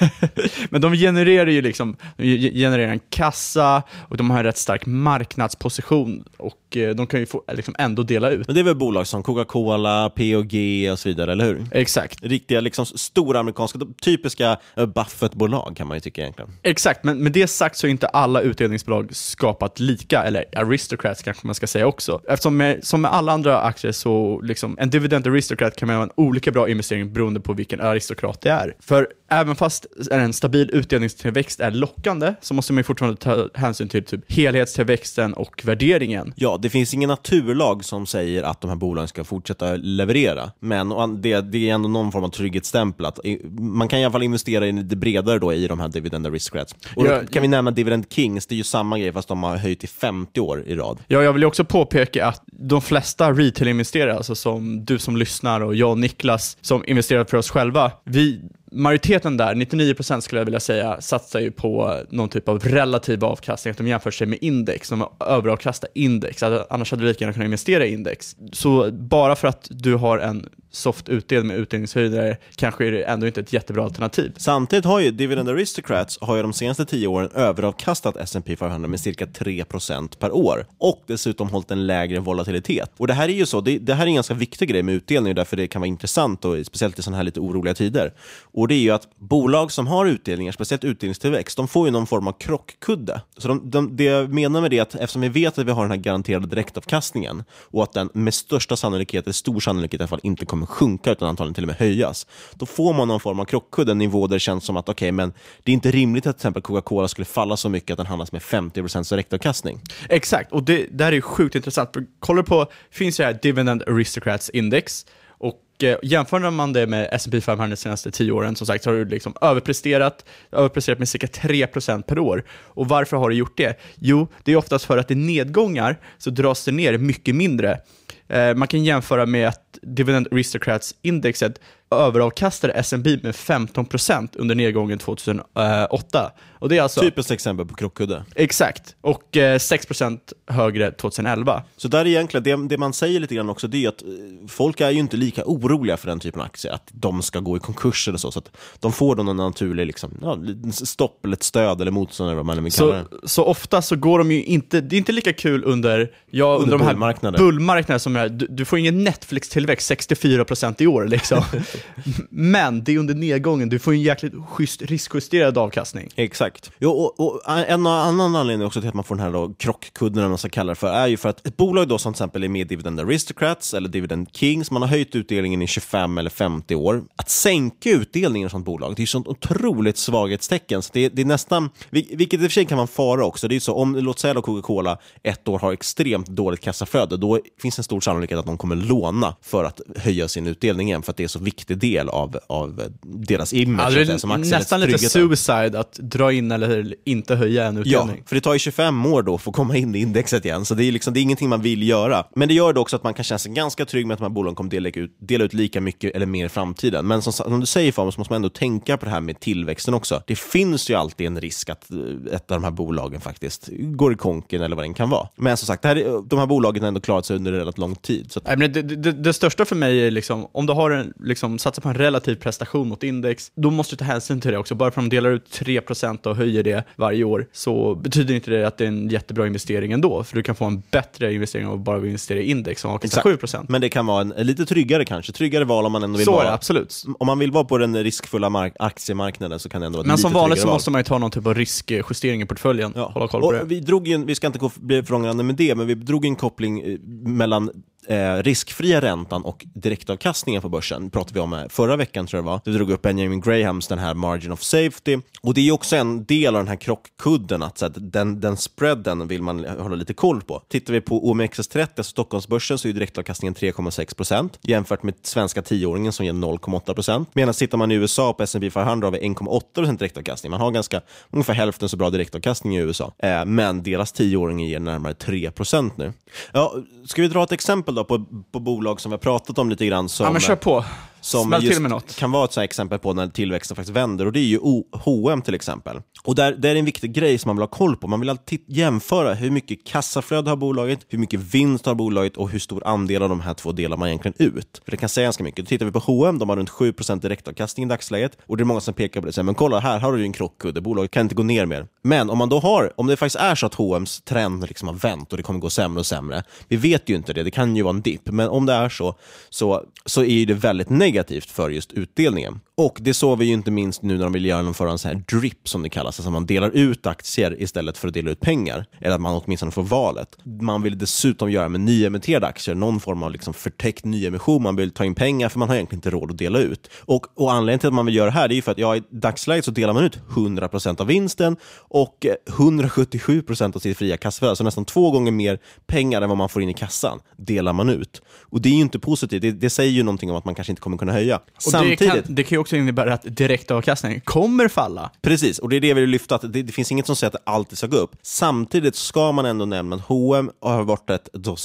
[0.70, 4.86] men de genererar ju liksom, de genererar en kassa och de har en rätt stark
[4.86, 8.46] marknadsposition och eh, de kan ju få, liksom ändå dela ut.
[8.46, 11.66] Men det är väl bolag som Coca-Cola, P&G och så vidare, eller hur?
[11.72, 12.18] Exakt.
[12.22, 16.50] Riktiga, liksom stora amerikanska, typiska Eh, Buffett-bolag kan man ju tycka egentligen.
[16.62, 21.46] Exakt, men med det sagt så är inte alla utdelningsbolag skapat lika, eller aristocrats kanske
[21.46, 22.20] man ska säga också.
[22.28, 26.02] Eftersom med, som med alla andra aktier så, liksom, en dividend aristocrat kan man ha
[26.02, 28.74] en olika bra investering beroende på vilken aristokrat det är.
[28.80, 33.88] För även fast en stabil utdelningstillväxt är lockande, så måste man ju fortfarande ta hänsyn
[33.88, 36.32] till typ helhetstillväxten och värderingen.
[36.36, 40.88] Ja, det finns ingen naturlag som säger att de här bolagen ska fortsätta leverera, men
[41.22, 43.06] det, det är ändå någon form av trygghetsstämpel.
[43.06, 43.18] Att
[43.58, 46.74] man kan i alla fall investera in lite bredare då i de här dividend aristocrats.
[46.96, 49.56] Och ja, kan vi nämna Dividend Kings, det är ju samma grej fast de har
[49.56, 50.98] höjt i 50 år i rad.
[51.06, 55.74] Ja, jag vill också påpeka att de flesta retail-investerare, alltså som du som lyssnar och
[55.74, 60.60] jag och Niklas som investerar för oss själva, vi majoriteten där, 99% skulle jag vilja
[60.60, 64.88] säga, satsar ju på någon typ av relativ avkastning, att de jämför sig med index,
[64.88, 68.36] de överavkastar index, alltså, annars hade du lika gärna kunnat investera i index.
[68.52, 73.26] Så bara för att du har en soft utdelning med utdelningshöjder kanske är det ändå
[73.26, 74.32] inte ett jättebra alternativ.
[74.36, 79.00] Samtidigt har ju Dividend Aristocrats har ju de senaste tio åren överavkastat S&P 500 med
[79.00, 82.90] cirka 3% per år och dessutom hållit en lägre volatilitet.
[82.96, 84.94] Och det här är ju så, det, det här är en ganska viktig grej med
[84.94, 88.12] utdelning och därför det kan vara intressant, och speciellt i sådana här lite oroliga tider.
[88.42, 92.06] Och det är ju att bolag som har utdelningar, speciellt utdelningstillväxt, de får ju någon
[92.06, 93.20] form av krockkudde.
[93.38, 95.70] Så de, de, det jag menar med det är att eftersom vi vet att vi
[95.70, 100.02] har den här garanterade direktavkastningen och att den med största sannolikhet, eller stor sannolikhet i
[100.02, 103.08] alla fall, inte kommer Liksom sjunka utan antagligen till och med höjas, då får man
[103.08, 105.72] någon form av krockkudde, en nivå där det känns som att okej, okay, men det
[105.72, 108.42] är inte rimligt att till exempel Coca-Cola skulle falla så mycket att den handlas med
[108.42, 109.80] 50% direktavkastning.
[110.08, 111.96] Exakt, och det, det här är sjukt intressant.
[112.20, 115.06] Kollar på, finns det här Dividend Aristocrats Index,
[115.40, 118.90] och eh, jämför man det med S&P 500 de senaste tio åren, som sagt, så
[118.90, 122.44] har du liksom överpresterat, överpresterat med cirka 3% per år.
[122.50, 123.80] Och varför har du gjort det?
[123.94, 127.80] Jo, det är oftast för att i nedgångar så dras det ner mycket mindre.
[128.28, 136.32] Eh, man kan jämföra med att Dividend Aristocrats-indexet överavkastade S&P med 15% under nedgången 2008.
[136.58, 137.00] Och det är alltså...
[137.00, 138.24] Typiskt exempel på krockkudde.
[138.34, 141.62] Exakt, och eh, 6% högre 2011.
[141.76, 144.08] Så där är egentligen, det, det man säger lite grann också, det är att eh,
[144.48, 147.56] folk är ju inte lika oroliga för den typen av aktier, att de ska gå
[147.56, 150.38] i konkurs eller så, så att de får då någon naturlig liksom, ja,
[150.72, 153.04] stopp eller ett stöd eller motstånd eller vad man vill kalla det.
[153.24, 156.74] Så ofta så går de ju inte, det är inte lika kul under, ja, under,
[156.74, 161.04] under de här bullmarknaderna som är, du, du får ingen Netflix-tillväxt tillväxt 64% i år.
[161.04, 161.44] Liksom.
[162.30, 166.08] Men det är under nedgången, du får en jäkligt schysst riskjusterad avkastning.
[166.16, 166.70] Exakt.
[166.78, 170.28] Jo, och, och en annan anledning också till att man får den här då krockkudden,
[170.28, 172.44] man ska kalla det för, är ju för att ett bolag då som till exempel
[172.44, 176.74] är med Dividend Aristocrats eller Dividend Kings, man har höjt utdelningen i 25 eller 50
[176.74, 177.02] år.
[177.16, 180.82] Att sänka utdelningen i ett sånt bolag, det är ju sånt otroligt svaghetstecken.
[180.82, 183.48] Så det, det är nästan, vilket i och för sig kan vara en fara också.
[183.48, 187.78] Det är så, om låt säga Coca-Cola ett år har extremt dåligt kassaflöde, då finns
[187.78, 191.16] en stor sannolikhet att de kommer låna för att höja sin utdelning igen, för att
[191.16, 193.86] det är en så viktig del av, av deras image.
[193.86, 198.16] Ja, det är som nästan lite suicide att dra in eller inte höja en utdelning.
[198.18, 200.64] Ja, för det tar ju 25 år då för att komma in i indexet igen,
[200.64, 202.24] så det är, liksom, det är ingenting man vill göra.
[202.34, 204.24] Men det gör det också att man kan känna sig ganska trygg med att de
[204.24, 207.06] här bolagen kommer dela ut, dela ut lika mycket eller mer i framtiden.
[207.06, 209.40] Men som, som du säger Fabian, så måste man ändå tänka på det här med
[209.40, 210.22] tillväxten också.
[210.26, 214.12] Det finns ju alltid en risk att eh, ett av de här bolagen faktiskt går
[214.12, 215.28] i konken eller vad det kan vara.
[215.36, 218.32] Men som sagt, här, de här bolagen har ändå klarat sig under relativt lång tid.
[218.32, 218.58] Så att...
[218.58, 221.88] det, det, det, största för mig är liksom, om du har en, liksom, satsar på
[221.88, 224.74] en relativ prestation mot index, då måste du ta hänsyn till det också.
[224.74, 228.50] Bara för att de delar ut 3% och höjer det varje år, så betyder inte
[228.50, 230.24] det att det är en jättebra investering ändå.
[230.24, 232.98] För du kan få en bättre investering av att bara investera i index som har
[232.98, 233.66] 7%.
[233.68, 236.24] Men det kan vara en, en lite tryggare kanske, tryggare val om man ändå vill
[236.24, 236.46] så vara.
[236.46, 237.04] Så absolut.
[237.18, 240.18] Om man vill vara på den riskfulla mark aktiemarknaden så kan det ändå vara Men
[240.18, 240.74] som vanligt så val.
[240.74, 242.92] måste man ju ta någon typ av riskjustering i portföljen.
[242.96, 243.10] Ja.
[243.14, 243.64] Hålla koll på och det.
[243.64, 246.80] Vi, drog in, vi ska inte bli för med det, men vi drog en koppling
[246.80, 246.98] eh,
[247.28, 247.70] mellan
[248.10, 251.04] eh, riskfria räntan och direktavkastningen på börsen.
[251.04, 252.60] Det pratade vi om eh, förra veckan tror jag det var.
[252.64, 255.18] Vi drog upp Benjamin Grahams den här margin of safety.
[255.42, 258.56] Och det är också en del av den här krockkudden, att, så att den, den
[258.56, 260.62] spreaden vill man hålla lite koll på.
[260.68, 266.26] Tittar vi på OMXS30, alltså Stockholmsbörsen, så är direktavkastningen 3,6% jämfört med svenska tioåringen som
[266.26, 270.50] ger 0,8% Medan tittar man i USA på S&P 500 har vi 1,8% direktavkastning.
[270.50, 273.12] Man har ganska, ungefär hälften så bra direktavkastning i USA.
[273.18, 276.12] Eh, men deras tioåring ger närmare 3% nu.
[276.52, 279.70] Ja, ska vi dra ett exempel då på, på bolag som vi har pratat om
[279.70, 280.08] lite grann?
[280.08, 280.84] Som, ja, men kör på.
[281.20, 281.50] Som
[281.88, 282.16] något.
[282.16, 284.58] kan vara ett exempel på när tillväxten faktiskt vänder och det är ju
[284.92, 286.00] H&M till exempel.
[286.24, 288.08] Och där, där är en viktig grej som man vill ha koll på.
[288.08, 292.50] Man vill alltid jämföra hur mycket kassaflöde har bolaget, hur mycket vinst har bolaget och
[292.50, 294.80] hur stor andel av de här två delar man egentligen ut.
[294.84, 295.64] För det kan säga ganska mycket.
[295.64, 298.64] Då tittar vi på H&M, de har runt 7% direktavkastning i dagsläget och det är
[298.64, 300.80] många som pekar på det och säger men kolla här har du ju en krockkudde,
[300.80, 301.86] bolaget kan inte gå ner mer.
[302.02, 304.94] Men om man då har, om det faktiskt är så att H&M's trend liksom har
[304.94, 307.76] vänt och det kommer gå sämre och sämre, vi vet ju inte det, det kan
[307.76, 309.14] ju vara en dipp, men om det är så,
[309.50, 312.60] så, så är det väldigt negativt negativt för just utdelningen.
[312.76, 315.22] Och det såg vi ju inte minst nu när de vill genomföra en sån här
[315.28, 318.86] drip som det kallas, alltså man delar ut aktier istället för att dela ut pengar.
[319.00, 320.38] Eller att man åtminstone får valet.
[320.60, 324.62] Man vill dessutom göra med nyemitterade aktier, någon form av liksom förtäckt nyemission.
[324.62, 326.90] Man vill ta in pengar för man har egentligen inte råd att dela ut.
[326.98, 329.02] Och, och anledningen till att man vill göra det här är för att ja, i
[329.10, 334.56] dagsläget så delar man ut 100% av vinsten och eh, 177% av sitt fria kassaflöde,
[334.56, 337.88] så nästan två gånger mer pengar än vad man får in i kassan, delar man
[337.88, 338.22] ut.
[338.50, 340.72] Och det är ju inte positivt, det, det säger ju någonting om att man kanske
[340.72, 341.36] inte kommer kunna höja.
[341.36, 345.10] Och Samtidigt, det kan, det kan ju också innebära att direktavkastningen kommer falla.
[345.22, 347.28] Precis, och det är det vi vill lyfta, att det, det, finns inget som säger
[347.28, 348.16] att det alltid ska gå upp.
[348.22, 351.56] Samtidigt ska man ändå nämna att H&M har varit ett då,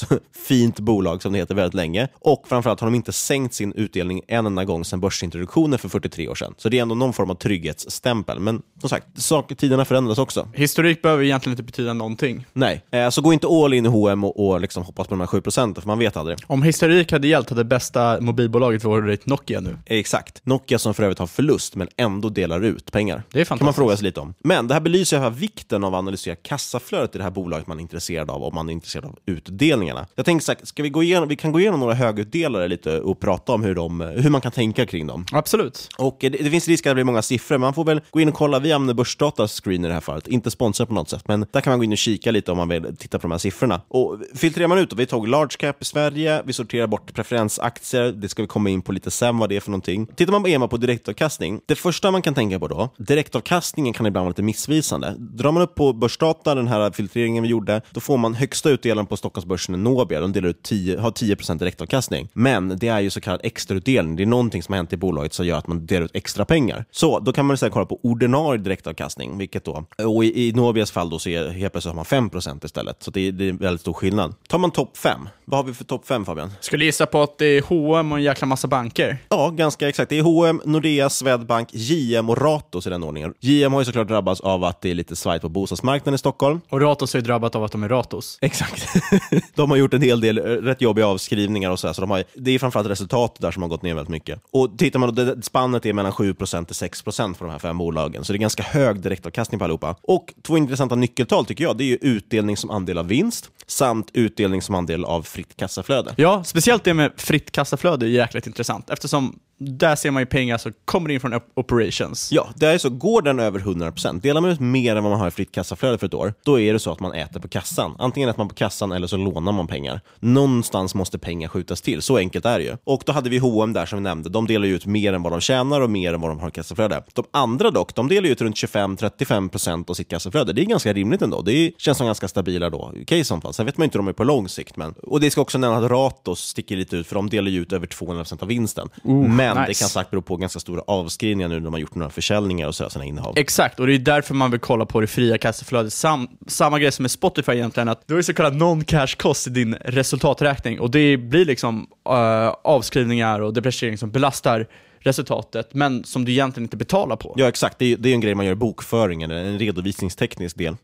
[0.48, 2.08] fint bolag, som det heter, väldigt länge.
[2.13, 6.28] Och framförallt har de inte sänkt sin utdelning en enda gång sedan börsintroduktionen för 43
[6.28, 6.54] år sedan.
[6.58, 8.39] Så det är ändå någon form av trygghetsstämpel.
[8.39, 10.48] Men som sagt, saker, tiderna förändras också.
[10.54, 12.45] Historik behöver egentligen inte betyda någonting.
[12.54, 15.19] Nej, eh, så gå inte all in i H&M och, och liksom hoppas på de
[15.19, 16.38] här 7 procenten, för man vet aldrig.
[16.48, 19.77] Om historik hade gällt hade bästa mobilbolaget varit Nokia nu.
[19.85, 20.41] Exakt.
[20.45, 23.23] Nokia som för övrigt har förlust, men ändå delar ut pengar.
[23.31, 24.33] Det är kan man fråga sig lite om.
[24.39, 27.77] Men det här belyser här vikten av att analysera kassaflödet i det här bolaget man
[27.77, 30.07] är intresserad av, om man är intresserad av utdelningarna.
[30.15, 33.19] Jag tänkte sagt, ska vi gå igenom, vi kan gå igenom några högutdelare lite och
[33.19, 35.25] prata om hur, de, hur man kan tänka kring dem.
[35.31, 35.89] Absolut.
[35.97, 38.29] Och det, det finns risk att det blir många siffror, man får väl gå in
[38.29, 38.59] och kolla.
[38.59, 41.61] Vi använder Börsdatas screen i det här fallet, inte sponsrat på något sätt, men där
[41.61, 43.81] kan man gå in och kika lite om man vill titta på de här siffrorna.
[43.88, 48.11] Och filtrerar man ut, då, vi tog large cap i Sverige, vi sorterar bort preferensaktier,
[48.11, 50.08] det ska vi komma in på lite CSM, vad det är för någonting.
[50.15, 54.06] Tittar man på EMA på direktavkastning, det första man kan tänka på då, direktavkastningen kan
[54.06, 55.15] ibland vara lite missvisande.
[55.17, 59.06] Drar man upp på Börsdata, den här filtreringen vi gjorde, då får man högsta utdelaren
[59.06, 62.30] på Stockholmsbörsen Nobia, de delar ut 10, har 10% direktavkastning.
[62.34, 65.34] Men det är ju så kallad extrautdelning, det är någonting som har hänt i bolaget
[65.34, 66.86] som gör att man delar ut extra pengar.
[66.91, 70.91] Så då kan man istället kolla på ordinarie direktavkastning, vilket då, och i, i Nobias
[70.91, 73.49] fall då så är helt plötsligt har man 5% istället, så det är, det är
[73.49, 74.34] en väldigt stor skillnad.
[74.47, 76.51] Tar man topp 5, vad har vi för topp 5 Fabian?
[76.60, 79.17] Skulle gissa på att det är H&M och en jäkla massa banker.
[79.29, 80.10] Ja, ganska exakt.
[80.10, 83.34] Det är H&M, Nordea, Swedbank, JM och Ratos i den ordningen.
[83.39, 86.62] JM har ju såklart drabbats av att det är lite svajt på bostadsmarknaden i Stockholm.
[86.69, 88.38] Och Ratos har ju drabbat av att de är Ratos.
[88.41, 88.88] Exakt.
[89.55, 92.12] de har gjort en hel del eh, rätt jobbiga avskrivningar och så, här, så de
[92.12, 94.41] har, det är framförallt resultatet där som har gått ner väldigt mycket.
[94.51, 97.77] Och tittar man då, det, spannet är mellan 7% till 6% för de här fem
[97.77, 99.95] bolagen, så det är ganska hög direktavkastning på allihopa.
[100.01, 104.10] Och två intressanta nyckeltal tycker jag, det är ju utdelning som andel av vinst samt
[104.13, 106.13] utdelning som andel av fritt kassaflöde.
[106.17, 110.57] Ja, speciellt det med fritt kassaflöde är jäkligt intressant eftersom där ser man ju pengar
[110.57, 112.31] som kommer in från op- operations.
[112.31, 112.89] Ja, det är så.
[112.89, 115.97] Går den över 100%, delar man ut mer än vad man har i fritt kassaflöde
[115.97, 117.95] för ett år, då är det så att man äter på kassan.
[117.99, 120.01] Antingen äter man på kassan eller så lånar man pengar.
[120.19, 122.77] Någonstans måste pengar skjutas till, så enkelt är det ju.
[122.83, 125.23] Och då hade vi H&M där som vi nämnde, de delar ju ut mer än
[125.23, 127.03] vad de tjänar och mer än vad de har i kassaflöde.
[127.13, 130.53] De andra dock, de delar ju ut runt 25-35% av sitt kassaflöde.
[130.53, 131.41] Det är ganska rimligt ändå.
[131.41, 133.53] Det känns som ganska stabila då, case i så fall.
[133.53, 134.77] Sen vet man inte hur de är på lång sikt.
[134.77, 134.93] Men...
[135.03, 137.73] Och det ska också nämnas att Ratos sticker lite ut, för de delar ju ut
[137.73, 138.89] över 200% av vinsten.
[139.03, 139.71] Oh, men nice.
[139.71, 142.67] det kan sagt bero på ganska stora avskrivningar nu när de har gjort några försäljningar
[142.67, 143.33] och sådär, sina innehav.
[143.37, 145.93] Exakt, och det är därför man vill kolla på det fria kassaflödet.
[145.93, 149.50] Sam, samma grej som med Spotify egentligen, att du har så kallad non-cash cost i
[149.50, 154.67] din resultaträkning och det blir liksom eh, avskrivningar och depreciering som belastar
[155.00, 157.33] resultatet, men som du egentligen inte betalar på.
[157.37, 157.79] Ja, exakt.
[157.79, 160.75] Det är, det är en grej man gör i bokföringen, en redovisningsteknisk del.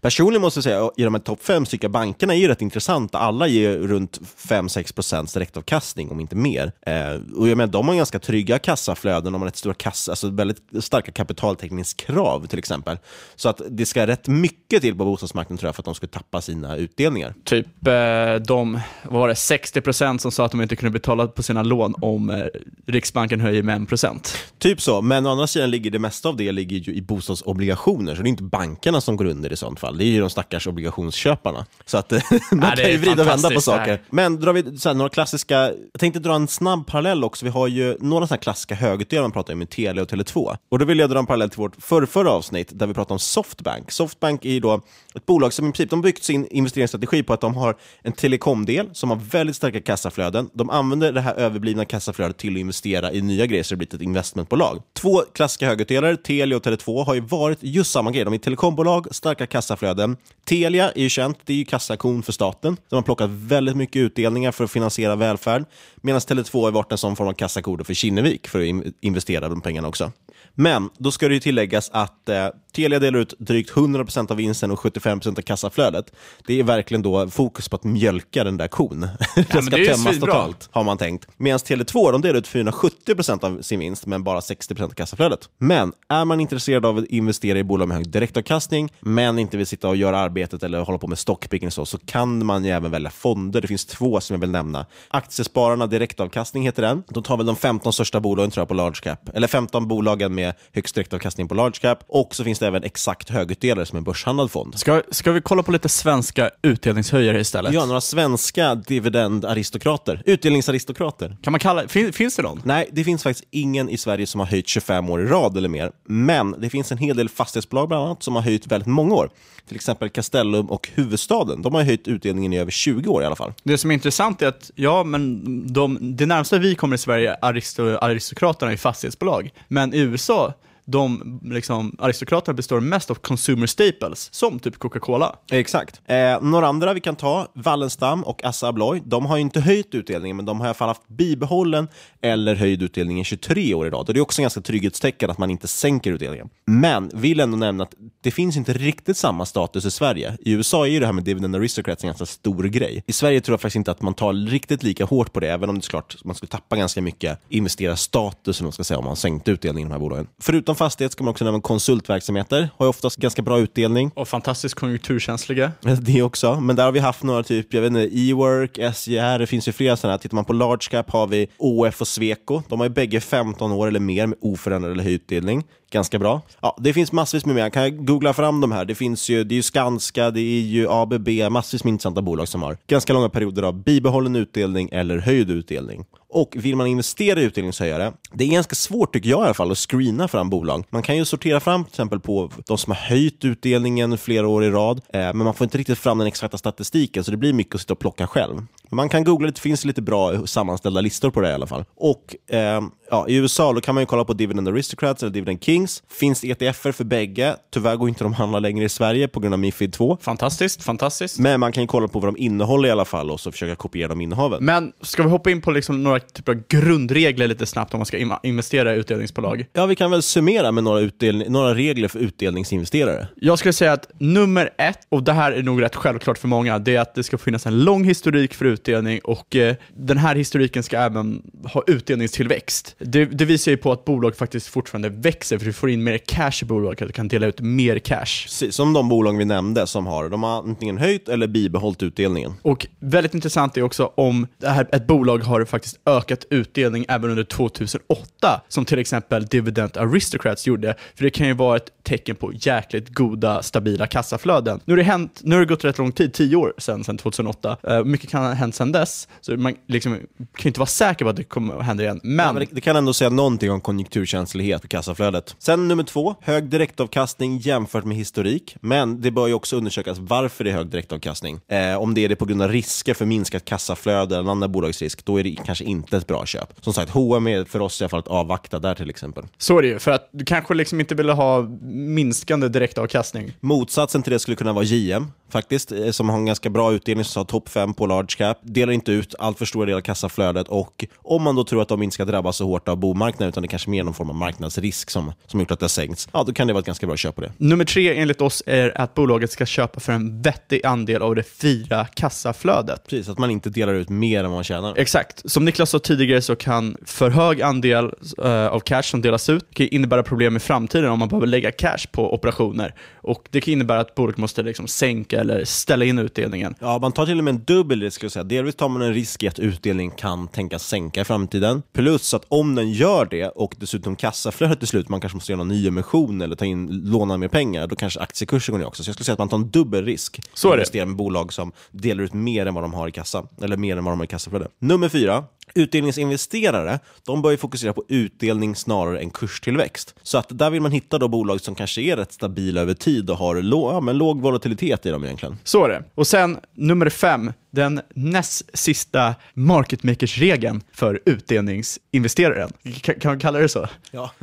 [0.00, 3.18] Personligen måste jag säga, i de här topp fem stycken bankerna är ju rätt intressanta.
[3.18, 6.72] Alla ger runt 5-6% direktavkastning, om inte mer.
[6.86, 10.30] Eh, och jag menar, de har ganska trygga kassaflöden, de har rätt stora kassa, alltså
[10.30, 12.98] väldigt starka kapitaltäckningskrav till exempel.
[13.36, 16.06] Så att det ska rätt mycket till på bostadsmarknaden tror jag för att de ska
[16.06, 17.34] tappa sina utdelningar.
[17.44, 21.42] Typ eh, de, vad var det, 60% som sa att de inte kunde betala på
[21.42, 22.46] sina lån om eh,
[22.86, 24.36] Riksbanken höjer med 1%.
[24.58, 28.14] Typ så, men å andra sidan ligger det mesta av det ligger ju i bostadsobligationer,
[28.14, 29.98] så det är inte bankerna som går under i sånt fall.
[29.98, 31.66] Det är ju de stackars obligationsköparna.
[31.86, 32.10] Så att
[32.52, 34.02] man Ja, kan ju vrida och vända på saker.
[34.10, 35.54] Men drar vi så här, några klassiska,
[35.92, 37.44] jag tänkte dra en snabb parallell också.
[37.44, 40.56] Vi har ju några sådana klassiska högutdelare man pratar om med Telia och Tele2.
[40.68, 43.18] Och då vill jag dra en parallell till vårt förrförra avsnitt där vi pratade om
[43.18, 43.90] Softbank.
[43.92, 44.80] Softbank är ju då
[45.14, 48.88] ett bolag som i princip, de byggt sin investeringsstrategi på att de har en telekomdel
[48.92, 50.50] som har väldigt starka kassaflöden.
[50.52, 53.94] De använder det här överblivna kassaflödet till att investera i nya grejer så det blir
[53.94, 54.82] ett investmentbolag.
[54.96, 58.24] Två klassiska högutdelare, Telia och Tele2, har ju varit just samma grej.
[58.24, 60.16] De är telekombolag, starka kassaflöden.
[60.44, 62.76] Telia är ju känt, det är ju kassakon för staten.
[62.88, 65.64] De har plockat väldigt mycket utdelningar för att finansiera välfärd.
[65.96, 69.60] Medan Tele2 har varit en sån form av kassako för Kinnevik för att investera de
[69.60, 70.12] pengarna också.
[70.54, 74.70] Men då ska det ju tilläggas att eh, Telia delar ut drygt 100% av vinsten
[74.70, 76.12] och 75% av kassaflödet.
[76.46, 79.00] Det är verkligen då fokus på att mjölka den där kon.
[79.34, 81.28] den men ska tömmas totalt, har man tänkt.
[81.36, 85.48] Medan Tele2 de delar ut 470% av sin vinst, men bara 60% av kassaflödet.
[85.58, 89.66] Men är man intresserad av att investera i bolag med hög direktavkastning, men inte vill
[89.66, 92.70] sitta och göra arbetet eller hålla på med stockpicking och så, så kan man ju
[92.70, 93.60] även välja fonder.
[93.60, 94.86] Det finns två som jag vill nämna.
[95.08, 97.02] Aktiespararna Direktavkastning heter den.
[97.08, 100.34] De tar väl de 15 största bolagen tror jag på large cap, eller 15 bolagen
[100.38, 101.98] med högst direktavkastning på large cap.
[102.06, 104.78] Och så finns det även exakt högutdelare som en börshandlad fond.
[104.78, 107.72] Ska, ska vi kolla på lite svenska utdelningshöjare istället?
[107.74, 110.22] Ja, några svenska dividendaristokrater.
[110.26, 111.36] Utdelningsaristokrater.
[111.42, 112.62] Kan man kalla, fin, finns det någon?
[112.64, 115.68] Nej, det finns faktiskt ingen i Sverige som har höjt 25 år i rad eller
[115.68, 115.92] mer.
[116.06, 119.30] Men det finns en hel del fastighetsbolag bland annat som har höjt väldigt många år.
[119.68, 121.62] Till exempel Castellum och Huvudstaden.
[121.62, 123.52] De har höjt utdelningen i över 20 år i alla fall.
[123.62, 127.36] Det som är intressant är att, ja, men de, det närmsta vi kommer i Sverige,
[127.42, 129.50] aristo, aristokraterna, är fastighetsbolag.
[129.68, 130.52] Men i USA, så
[130.90, 135.36] de liksom, aristokraterna består mest av consumer staples, som typ Coca-Cola.
[135.50, 136.00] Exakt.
[136.06, 139.94] Eh, några andra vi kan ta, Wallenstam och Assa Abloy, de har ju inte höjt
[139.94, 141.88] utdelningen, men de har i alla fall haft bibehållen
[142.22, 144.08] eller höjd utdelning i 23 år i rad.
[144.08, 146.48] Och det är också en ganska trygghetstecken att man inte sänker utdelningen.
[146.66, 150.36] Men vill ändå nämna att det finns inte riktigt samma status i Sverige.
[150.40, 153.04] I USA är ju det här med dividend aristocrats en ganska stor grej.
[153.06, 155.68] I Sverige tror jag faktiskt inte att man tar riktigt lika hårt på det, även
[155.68, 159.04] om det är klart man skulle tappa ganska mycket investerarstatus, eller man ska säga, om
[159.04, 160.26] man sänkte utdelningen i de här bolagen.
[160.40, 164.10] Förutom fastighet ska man också nämna konsultverksamheter, har ju oftast ganska bra utdelning.
[164.14, 165.72] Och fantastiskt konjunkturkänsliga.
[166.00, 169.46] Det också, men där har vi haft några typ, jag vet inte, E-work, SJR, det
[169.46, 170.18] finns ju flera sådana.
[170.18, 172.62] Tittar man på large cap har vi OF och Sweco.
[172.68, 175.64] De har ju bägge 15 år eller mer med oförändrad eller höjd utdelning.
[175.90, 176.40] Ganska bra.
[176.60, 177.70] Ja, det finns massvis med mer.
[177.70, 178.84] Kan jag googla fram de här?
[178.84, 182.48] Det finns ju, det är ju Skanska, det är ju ABB, massvis med intressanta bolag
[182.48, 186.04] som har ganska långa perioder av bibehållen utdelning eller höjd utdelning.
[186.30, 189.70] Och vill man investera i utdelningshöjare, det är ganska svårt tycker jag i alla fall
[189.70, 190.84] att screena fram bolag.
[190.90, 194.64] Man kan ju sortera fram till exempel på de som har höjt utdelningen flera år
[194.64, 197.52] i rad, eh, men man får inte riktigt fram den exakta statistiken så det blir
[197.52, 198.54] mycket att sitta och plocka själv.
[198.56, 201.84] Men man kan googla, det finns lite bra sammanställda listor på det i alla fall.
[201.96, 202.80] Och eh,
[203.10, 206.02] ja, i USA då kan man ju kolla på Dividend Aristocrats eller Dividend King, Holdings
[206.08, 207.56] finns ETFer för bägge.
[207.70, 210.18] Tyvärr går inte de att handla längre i Sverige på grund av Mifid 2.
[210.20, 211.38] Fantastiskt, fantastiskt.
[211.38, 213.76] Men man kan ju kolla på vad de innehåller i alla fall och så försöka
[213.76, 214.64] kopiera de innehaven.
[214.64, 218.06] Men ska vi hoppa in på liksom några typer av grundregler lite snabbt om man
[218.06, 219.66] ska investera i utdelningsbolag?
[219.72, 223.28] Ja, vi kan väl summera med några, utdelning, några regler för utdelningsinvesterare.
[223.36, 226.78] Jag skulle säga att nummer ett, och det här är nog rätt självklart för många,
[226.78, 230.34] det är att det ska finnas en lång historik för utdelning och eh, den här
[230.34, 232.96] historiken ska även ha utdelningstillväxt.
[232.98, 236.18] Det, det visar ju på att bolag faktiskt fortfarande växer för du får in mer
[236.18, 238.18] cash i bolaget och kan dela ut mer cash.
[238.44, 242.52] Precis, som de bolag vi nämnde som har, de har antingen höjt eller bibehållit utdelningen.
[242.62, 247.30] Och väldigt intressant är också om det här, ett bolag har faktiskt ökat utdelning även
[247.30, 250.94] under 2008, som till exempel Dividend Aristocrats gjorde.
[251.14, 254.80] För det kan ju vara ett tecken på jäkligt goda, stabila kassaflöden.
[254.84, 257.18] Nu har det, hänt, nu har det gått rätt lång tid, 10 år sedan, sedan
[257.18, 257.76] 2008.
[257.90, 260.18] Uh, mycket kan ha hänt sedan dess, så man liksom,
[260.56, 262.20] kan inte vara säker på att det kommer att hända igen.
[262.22, 265.56] Men, Ja, men det, det kan ändå säga någonting om konjunkturkänslighet på kassaflödet.
[265.60, 268.76] Sen nummer två, hög direktavkastning jämfört med historik.
[268.80, 271.60] Men det bör ju också undersökas varför det är hög direktavkastning.
[271.68, 275.24] Eh, om det är det på grund av risker för minskat kassaflöde eller annan bolagsrisk,
[275.24, 276.68] då är det kanske inte ett bra köp.
[276.80, 279.44] Som sagt, H&M är för oss i alla fall att avvakta där till exempel.
[279.58, 283.52] så är det ju, för att du kanske liksom inte ville ha minskande direktavkastning.
[283.60, 287.24] Motsatsen till det skulle kunna vara JM, faktiskt, eh, som har en ganska bra utdelning,
[287.24, 290.02] som har topp 5 på large cap, delar inte ut allt för stora delar av
[290.02, 293.48] kassaflödet och om man då tror att de inte ska drabbas så hårt av bomarknaden,
[293.48, 295.88] utan det kanske är mer någon form av marknadsrisk som, som gjort att det har
[295.88, 297.52] sänkts, ja då kan det vara ett ganska bra köp på det.
[297.56, 301.42] Nummer tre enligt oss är att bolaget ska köpa för en vettig andel av det
[301.42, 303.06] fria kassaflödet.
[303.08, 304.94] Precis, att man inte delar ut mer än vad man tjänar.
[304.96, 305.50] Exakt.
[305.50, 308.12] Som Niklas sa tidigare så kan för hög andel
[308.44, 311.70] eh, av cash som delas ut kan innebära problem i framtiden om man behöver lägga
[311.70, 312.94] cash på operationer.
[313.14, 316.74] Och Det kan innebära att bolaget måste liksom sänka eller ställa in utdelningen.
[316.80, 318.16] Ja, man tar till och med en dubbel risk.
[318.16, 318.44] Skulle säga.
[318.44, 321.82] Delvis tar man en risk i att utdelningen kan tänkas sänka i framtiden.
[321.92, 325.58] Plus att om den gör det och dessutom kassaflödet till slut, man kanske måste göra
[325.58, 329.04] någon nyemission eller ta in, låna mer pengar, då kanske aktiekursen går ner också.
[329.04, 330.40] Så jag skulle säga att man tar en dubbel risk.
[330.54, 330.80] Så är det.
[330.80, 333.48] Investerar med bolag som delar ut mer än vad de har i kassan.
[333.62, 334.68] Eller mer än vad de har i kassaflöde.
[334.78, 335.44] Nummer fyra.
[335.74, 340.14] Utdelningsinvesterare, de bör ju fokusera på utdelning snarare än kurstillväxt.
[340.22, 343.30] Så att där vill man hitta då bolag som kanske är rätt stabila över tid
[343.30, 345.58] och har låg, ja, men låg volatilitet i dem egentligen.
[345.64, 346.02] Så är det.
[346.14, 352.72] Och sen nummer fem, den näst sista market makers-regeln för utdelningsinvesteraren.
[353.00, 353.88] Kan, kan man kalla det så?
[354.10, 354.30] Ja.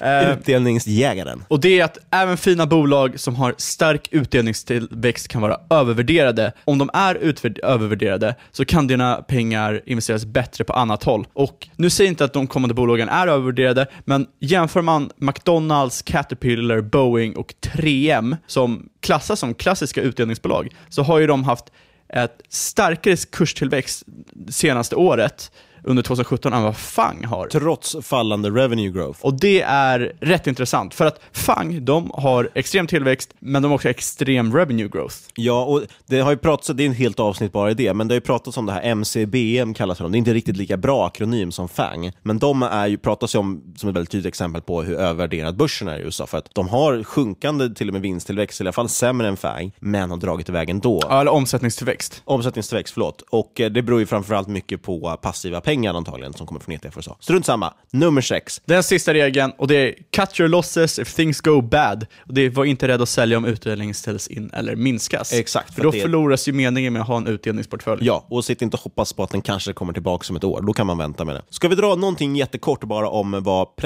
[0.00, 1.44] Eh, Utdelningsjägaren.
[1.48, 6.52] Och det är att även fina bolag som har stark utdelningstillväxt kan vara övervärderade.
[6.64, 7.14] Om de är
[7.62, 11.26] övervärderade så kan dina pengar investeras bättre på annat håll.
[11.32, 16.02] Och nu säger jag inte att de kommande bolagen är övervärderade, men jämför man McDonalds,
[16.02, 21.64] Caterpillar, Boeing och 3M som klassas som klassiska utdelningsbolag, så har ju de haft
[22.08, 24.02] ett starkare kurstillväxt
[24.48, 25.52] senaste året
[25.84, 27.46] under 2017 än vad FANG har.
[27.46, 29.24] Trots fallande revenue growth.
[29.24, 33.74] Och det är rätt intressant, för att FANG, de har extrem tillväxt, men de har
[33.74, 35.16] också extrem revenue growth.
[35.34, 38.08] Ja, och det har ju pratats, det är en helt avsnitt bara i det, men
[38.08, 40.12] det har ju pratats om det här MCBM kallas för dem.
[40.12, 43.38] Det är inte riktigt lika bra akronym som FANG, men de är ju, pratas ju
[43.38, 46.54] om som ett väldigt tydligt exempel på hur övervärderad börsen är i USA, för att
[46.54, 50.16] de har sjunkande till och med vinsttillväxt, i alla fall sämre än FANG, men har
[50.16, 51.00] dragit iväg ändå.
[51.08, 52.22] Ja, eller omsättningstillväxt.
[52.24, 53.22] Omsättningstillväxt, förlåt.
[53.30, 56.96] Och eh, det beror ju framförallt mycket på passiva pengar antagligen som kommer från ETF
[56.96, 57.16] och så.
[57.20, 57.74] Strunt samma.
[57.90, 58.60] Nummer sex.
[58.64, 62.06] Den sista regeln, och det är cut your losses if things go bad.
[62.28, 65.32] Och det var inte rädd att sälja om utdelningen ställs in eller minskas.
[65.32, 68.06] Exakt, För då det- förloras ju meningen med att ha en utdelningsportfölj.
[68.06, 70.60] Ja, och sitt inte och hoppas på att den kanske kommer tillbaka som ett år.
[70.62, 71.42] Då kan man vänta med det.
[71.50, 73.76] Ska vi dra någonting jättekort bara om vad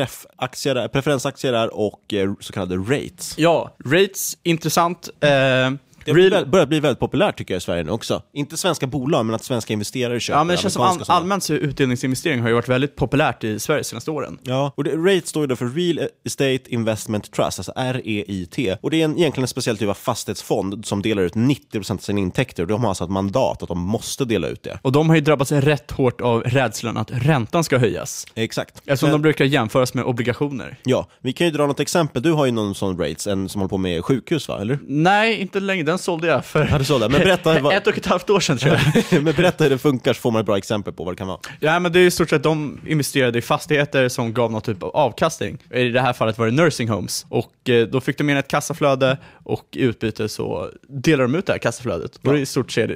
[0.76, 3.34] är, preferensaktier är och eh, så kallade rates?
[3.38, 5.08] Ja, rates, intressant.
[5.20, 5.30] Eh,
[6.04, 8.22] Det har börjat bli väldigt populärt tycker jag i Sverige nu också.
[8.32, 11.42] Inte svenska bolag, men att svenska investerare köper Ja, men det känns som all, allmänt
[11.44, 14.38] så utdelningsinvestering har ju varit väldigt populärt i Sverige de senaste åren.
[14.42, 18.58] Ja, och det, RATE står ju då för Real Estate Investment Trust, alltså REIT.
[18.80, 21.98] Och det är en, egentligen en speciell typ av fastighetsfond som delar ut 90% av
[21.98, 22.62] sina intäkter.
[22.62, 24.78] Och de har alltså ett mandat att de måste dela ut det.
[24.82, 28.26] Och de har ju drabbats rätt hårt av rädslan att räntan ska höjas.
[28.34, 28.76] Exakt.
[28.78, 30.78] Eftersom Men- de brukar jämföras med obligationer.
[30.84, 32.22] Ja, vi kan ju dra något exempel.
[32.22, 34.78] Du har ju någon sån rates, en som håller på med sjukhus va, eller?
[34.86, 35.84] Nej, inte längre.
[35.94, 37.08] Den sålde jag för Ja, du sålde.
[37.08, 37.74] Men berätta, vad...
[37.74, 38.78] ett och ett halvt år sedan tror
[39.10, 39.22] jag.
[39.22, 41.26] men berätta hur det funkar så får man ett bra exempel på vad det kan
[41.26, 41.38] vara.
[41.60, 44.82] Ja, men det är i stort sett de investerade i fastigheter som gav någon typ
[44.82, 45.58] av avkastning.
[45.74, 47.26] I det här fallet var det nursing homes.
[47.28, 51.46] Och eh, då fick de in ett kassaflöde och i utbyte så delar de ut
[51.46, 52.16] det här kassaflödet.
[52.16, 52.90] Och det är i stort, sett,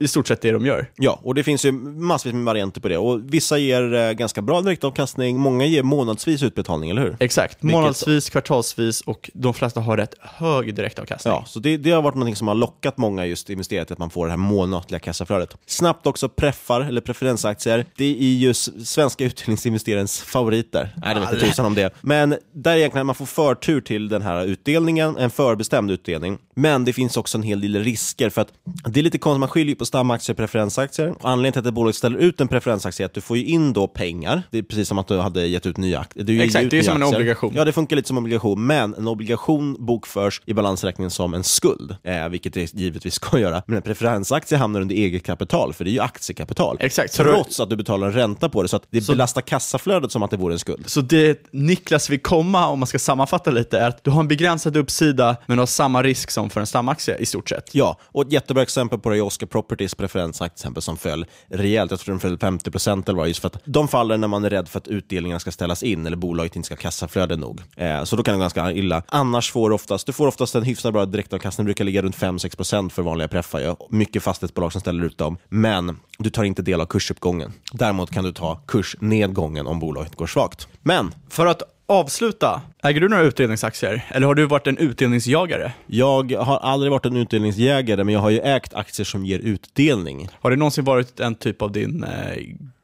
[0.00, 0.90] i stort sett det de gör.
[0.96, 2.98] Ja, och det finns ju massvis med varianter på det.
[2.98, 7.16] Och vissa ger eh, ganska bra direktavkastning, många ger månadsvis utbetalning, eller hur?
[7.20, 11.34] Exakt, Vilket- månadsvis, kvartalsvis och de flesta har rätt hög direktavkastning.
[11.34, 13.92] Ja, så det, det har varit något som som har lockat många just investerare till
[13.92, 15.56] att man får det här månatliga kassaflödet.
[15.66, 17.86] Snabbt också preffar, eller preferensaktier.
[17.96, 20.94] Det är ju svenska utdelningsinvesterarens favoriter.
[20.96, 21.94] Nej, det vet inte tusan om det.
[22.00, 26.38] Men där egentligen man får förtur till den här utdelningen, en förbestämd utdelning.
[26.54, 28.48] Men det finns också en hel del risker för att
[28.86, 31.10] det är lite konstigt, man skiljer på stamaktier och preferensaktier.
[31.10, 33.72] Och anledningen till att ett bolag ställer ut en preferensaktie är att du får in
[33.72, 34.42] då pengar.
[34.50, 36.40] Det är precis som att du hade gett ut nya aktier.
[36.40, 37.52] Exakt, det är som en obligation.
[37.56, 41.44] Ja, det funkar lite som en obligation, men en obligation bokförs i balansräkningen som en
[41.44, 43.62] skuld, eh, vilket det givetvis ska göra.
[43.66, 46.76] Men en preferensaktie hamnar under eget kapital, för det är ju aktiekapital.
[46.80, 47.14] Exakt.
[47.14, 50.22] Trots att du betalar en ränta på det, så att det så, belastar kassaflödet som
[50.22, 50.84] att det vore en skuld.
[50.86, 54.28] Så det Niklas vill komma, om man ska sammanfatta lite, är att du har en
[54.28, 57.74] begränsad uppsida, men har samma risk som för en stamaktie i stort sett.
[57.74, 61.90] Ja, och ett jättebra exempel på det är Oscar Properties preferensaktie som föll rejält.
[61.90, 64.44] Jag tror den föll 50 procent eller vad just för att de faller när man
[64.44, 67.60] är rädd för att utdelningarna ska ställas in eller bolaget inte ska kassaflöde nog.
[67.76, 69.02] Eh, så då kan det ganska illa.
[69.08, 72.56] Annars får du oftast, du får oftast en hyfsat bra direktavkastning, brukar ligga runt 5-6
[72.56, 73.60] procent för vanliga preffar.
[73.60, 73.76] Ja.
[73.90, 77.52] Mycket fastighetsbolag som ställer ut dem, men du tar inte del av kursuppgången.
[77.72, 80.68] Däremot kan du ta kursnedgången om bolaget går svagt.
[80.82, 84.04] Men för att avsluta, äger du några utdelningsaktier?
[84.08, 85.72] Eller har du varit en utdelningsjagare?
[85.86, 90.28] Jag har aldrig varit en utdelningsjägare, men jag har ju ägt aktier som ger utdelning.
[90.40, 92.10] Har det någonsin varit en typ av din eh,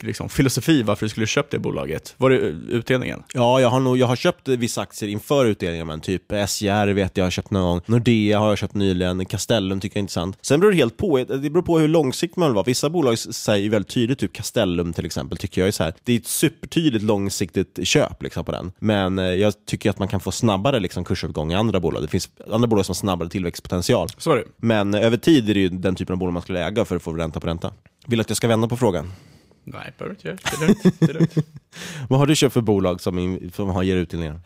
[0.03, 2.15] liksom, filosofi varför du skulle köpt det bolaget?
[2.17, 3.23] Var det utdelningen?
[3.35, 7.17] Ja, jag har, nog, jag har köpt vissa aktier inför utdelningen, men typ SJR vet
[7.17, 7.81] jag har köpt någon gång.
[7.87, 10.39] Nordea har jag köpt nyligen, Castellum tycker jag är intressant.
[10.43, 12.65] Sen beror det helt på, det beror på hur långsiktigt man vill vara.
[12.65, 15.95] Vissa bolag säger väldigt tydligt, typ Castellum till exempel, tycker jag är så här.
[16.05, 18.73] Det är ett supertydligt långsiktigt köp liksom, på den.
[18.79, 22.03] Men eh, jag tycker att man kan få snabbare liksom, kursuppgång i andra bolag.
[22.03, 24.09] Det finns andra bolag som har snabbare tillväxtpotential.
[24.25, 24.45] Det.
[24.57, 26.97] Men eh, över tid är det ju den typen av bolag man skulle äga för
[26.97, 27.73] att få ränta på ränta.
[28.07, 29.13] Vill att jag ska vända på frågan?
[29.65, 30.39] Nej, behöver inte göra.
[30.43, 31.01] Det är lugnt.
[31.01, 31.35] Det är lugnt.
[32.09, 34.41] Vad har du köpt för bolag som, som har, ger utdelningar?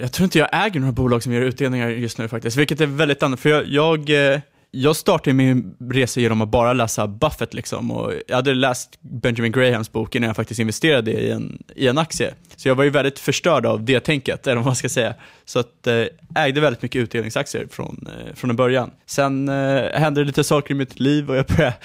[0.00, 2.86] Jag tror inte jag äger några bolag som ger utdelningar just nu faktiskt, vilket är
[2.86, 3.40] väldigt annat.
[3.40, 7.54] För jag, jag eh, jag startade min resa genom att bara läsa Buffett.
[7.54, 11.88] Liksom, och jag hade läst Benjamin Grahams bok innan jag faktiskt investerade i en, i
[11.88, 12.34] en aktie.
[12.56, 15.14] Så jag var ju väldigt förstörd av det tänket, eller vad man ska säga.
[15.50, 18.90] Så att, eh, ägde väldigt mycket utdelningsaktier från, eh, från en början.
[19.06, 21.76] Sen eh, hände det lite saker i mitt liv och jag började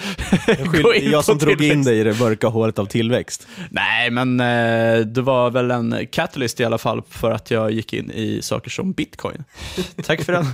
[0.82, 3.46] gå in Jag som drog in dig i det mörka hålet av tillväxt.
[3.70, 7.92] Nej, men eh, det var väl en catalyst i alla fall för att jag gick
[7.92, 9.44] in i saker som bitcoin.
[10.04, 10.46] Tack för den.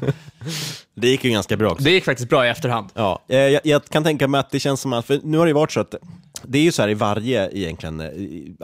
[0.94, 1.84] Det gick ju ganska bra också.
[1.84, 2.88] Det gick faktiskt bra i efterhand.
[2.94, 5.44] Ja, eh, jag, jag kan tänka mig att det känns som att, för nu har
[5.44, 5.94] det ju varit så att
[6.46, 8.06] det är ju så här i varje egentligen eh,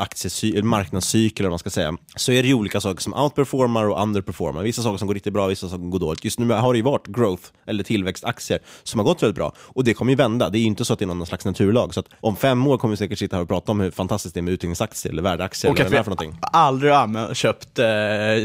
[0.03, 4.03] aktiesy- marknadscykel, eller man ska säga, så är det ju olika saker som outperformar och
[4.03, 4.63] underperformar.
[4.63, 6.25] Vissa saker som går riktigt bra, vissa saker som går dåligt.
[6.25, 9.53] Just nu har det ju varit growth, eller tillväxtaktier, som har gått väldigt bra.
[9.59, 10.51] Och det kommer ju vända.
[10.51, 11.95] Det är ju inte så att det är någon slags naturlag.
[11.95, 14.35] Så att om fem år kommer vi säkert sitta här och prata om hur fantastiskt
[14.35, 15.71] det är med utdelningsaktier eller värdeaktier.
[15.71, 16.39] Och eller att vi för någonting.
[16.43, 17.87] aldrig har köpt eh,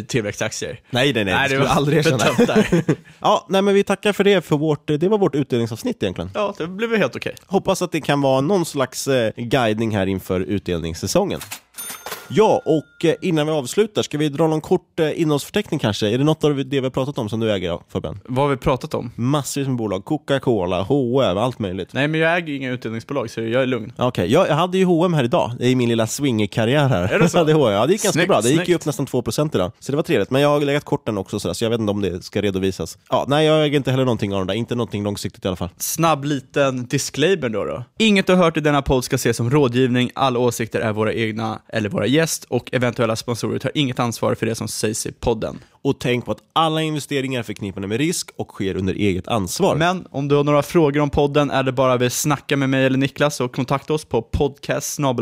[0.07, 0.79] tillväxtaktier.
[0.89, 1.34] Nej, nej, nej.
[1.34, 2.25] Nej, det skulle vi aldrig erkänna.
[3.19, 6.31] ja, nej, men vi tackar för det, för vårt, det var vårt utdelningsavsnitt egentligen.
[6.34, 7.36] Ja, det blev helt okej.
[7.45, 11.39] Hoppas att det kan vara någon slags eh, Eh, guidning här inför utdelningssäsongen.
[12.36, 16.07] Ja, och eh, innan vi avslutar, ska vi dra någon kort eh, innehållsförteckning kanske?
[16.09, 18.19] Är det något av det vi har pratat om som du äger, Fabian?
[18.25, 19.11] Vad har vi pratat om?
[19.15, 20.05] Massvis med bolag.
[20.05, 21.89] Coca-Cola, H&M, allt möjligt.
[21.93, 23.93] Nej, men jag äger inga utdelningsbolag, så jag är lugn.
[23.97, 27.03] Okej, jag, jag hade ju H&M här idag, i min lilla swingerkarriär här.
[27.13, 27.38] Är det så?
[27.43, 27.73] Hade H&M.
[27.73, 28.41] Ja, det gick ganska Snyggt, bra.
[28.41, 30.29] Det gick ju upp nästan 2% idag, så det var trevligt.
[30.29, 32.97] Men jag har legat korten också, så jag vet inte om det ska redovisas.
[33.09, 34.53] Ja, nej, jag äger inte heller någonting av dem där.
[34.53, 35.69] Inte någonting långsiktigt i alla fall.
[35.77, 37.84] Snabb liten disclaimer då, då.
[37.99, 41.13] Inget du har hört i denna podd ska ses som rådgivning, alla åsikter är våra
[41.13, 45.11] egna eller våra gäst och eventuella sponsorer tar inget ansvar för det som sägs i
[45.11, 45.59] podden.
[45.84, 49.76] Och tänk på att alla investeringar är förknippade med risk och sker under eget ansvar.
[49.76, 52.97] Men om du har några frågor om podden eller bara vill snacka med mig eller
[52.97, 55.17] Niklas så kontakta oss på podcast.ipo.se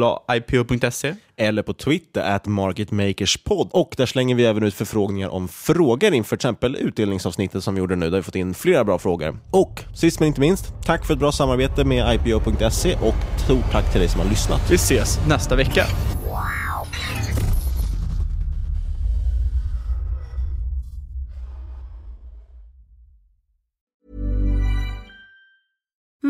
[1.37, 3.69] eller på Twitter, at marketmakerspod.
[3.71, 7.79] Och där slänger vi även ut förfrågningar om frågor inför till exempel utdelningsavsnittet som vi
[7.79, 9.39] gjorde nu, där vi fått in flera bra frågor.
[9.51, 13.91] Och sist men inte minst, tack för ett bra samarbete med IPO.se och stort tack
[13.91, 14.71] till dig som har lyssnat.
[14.71, 15.85] Vi ses nästa vecka.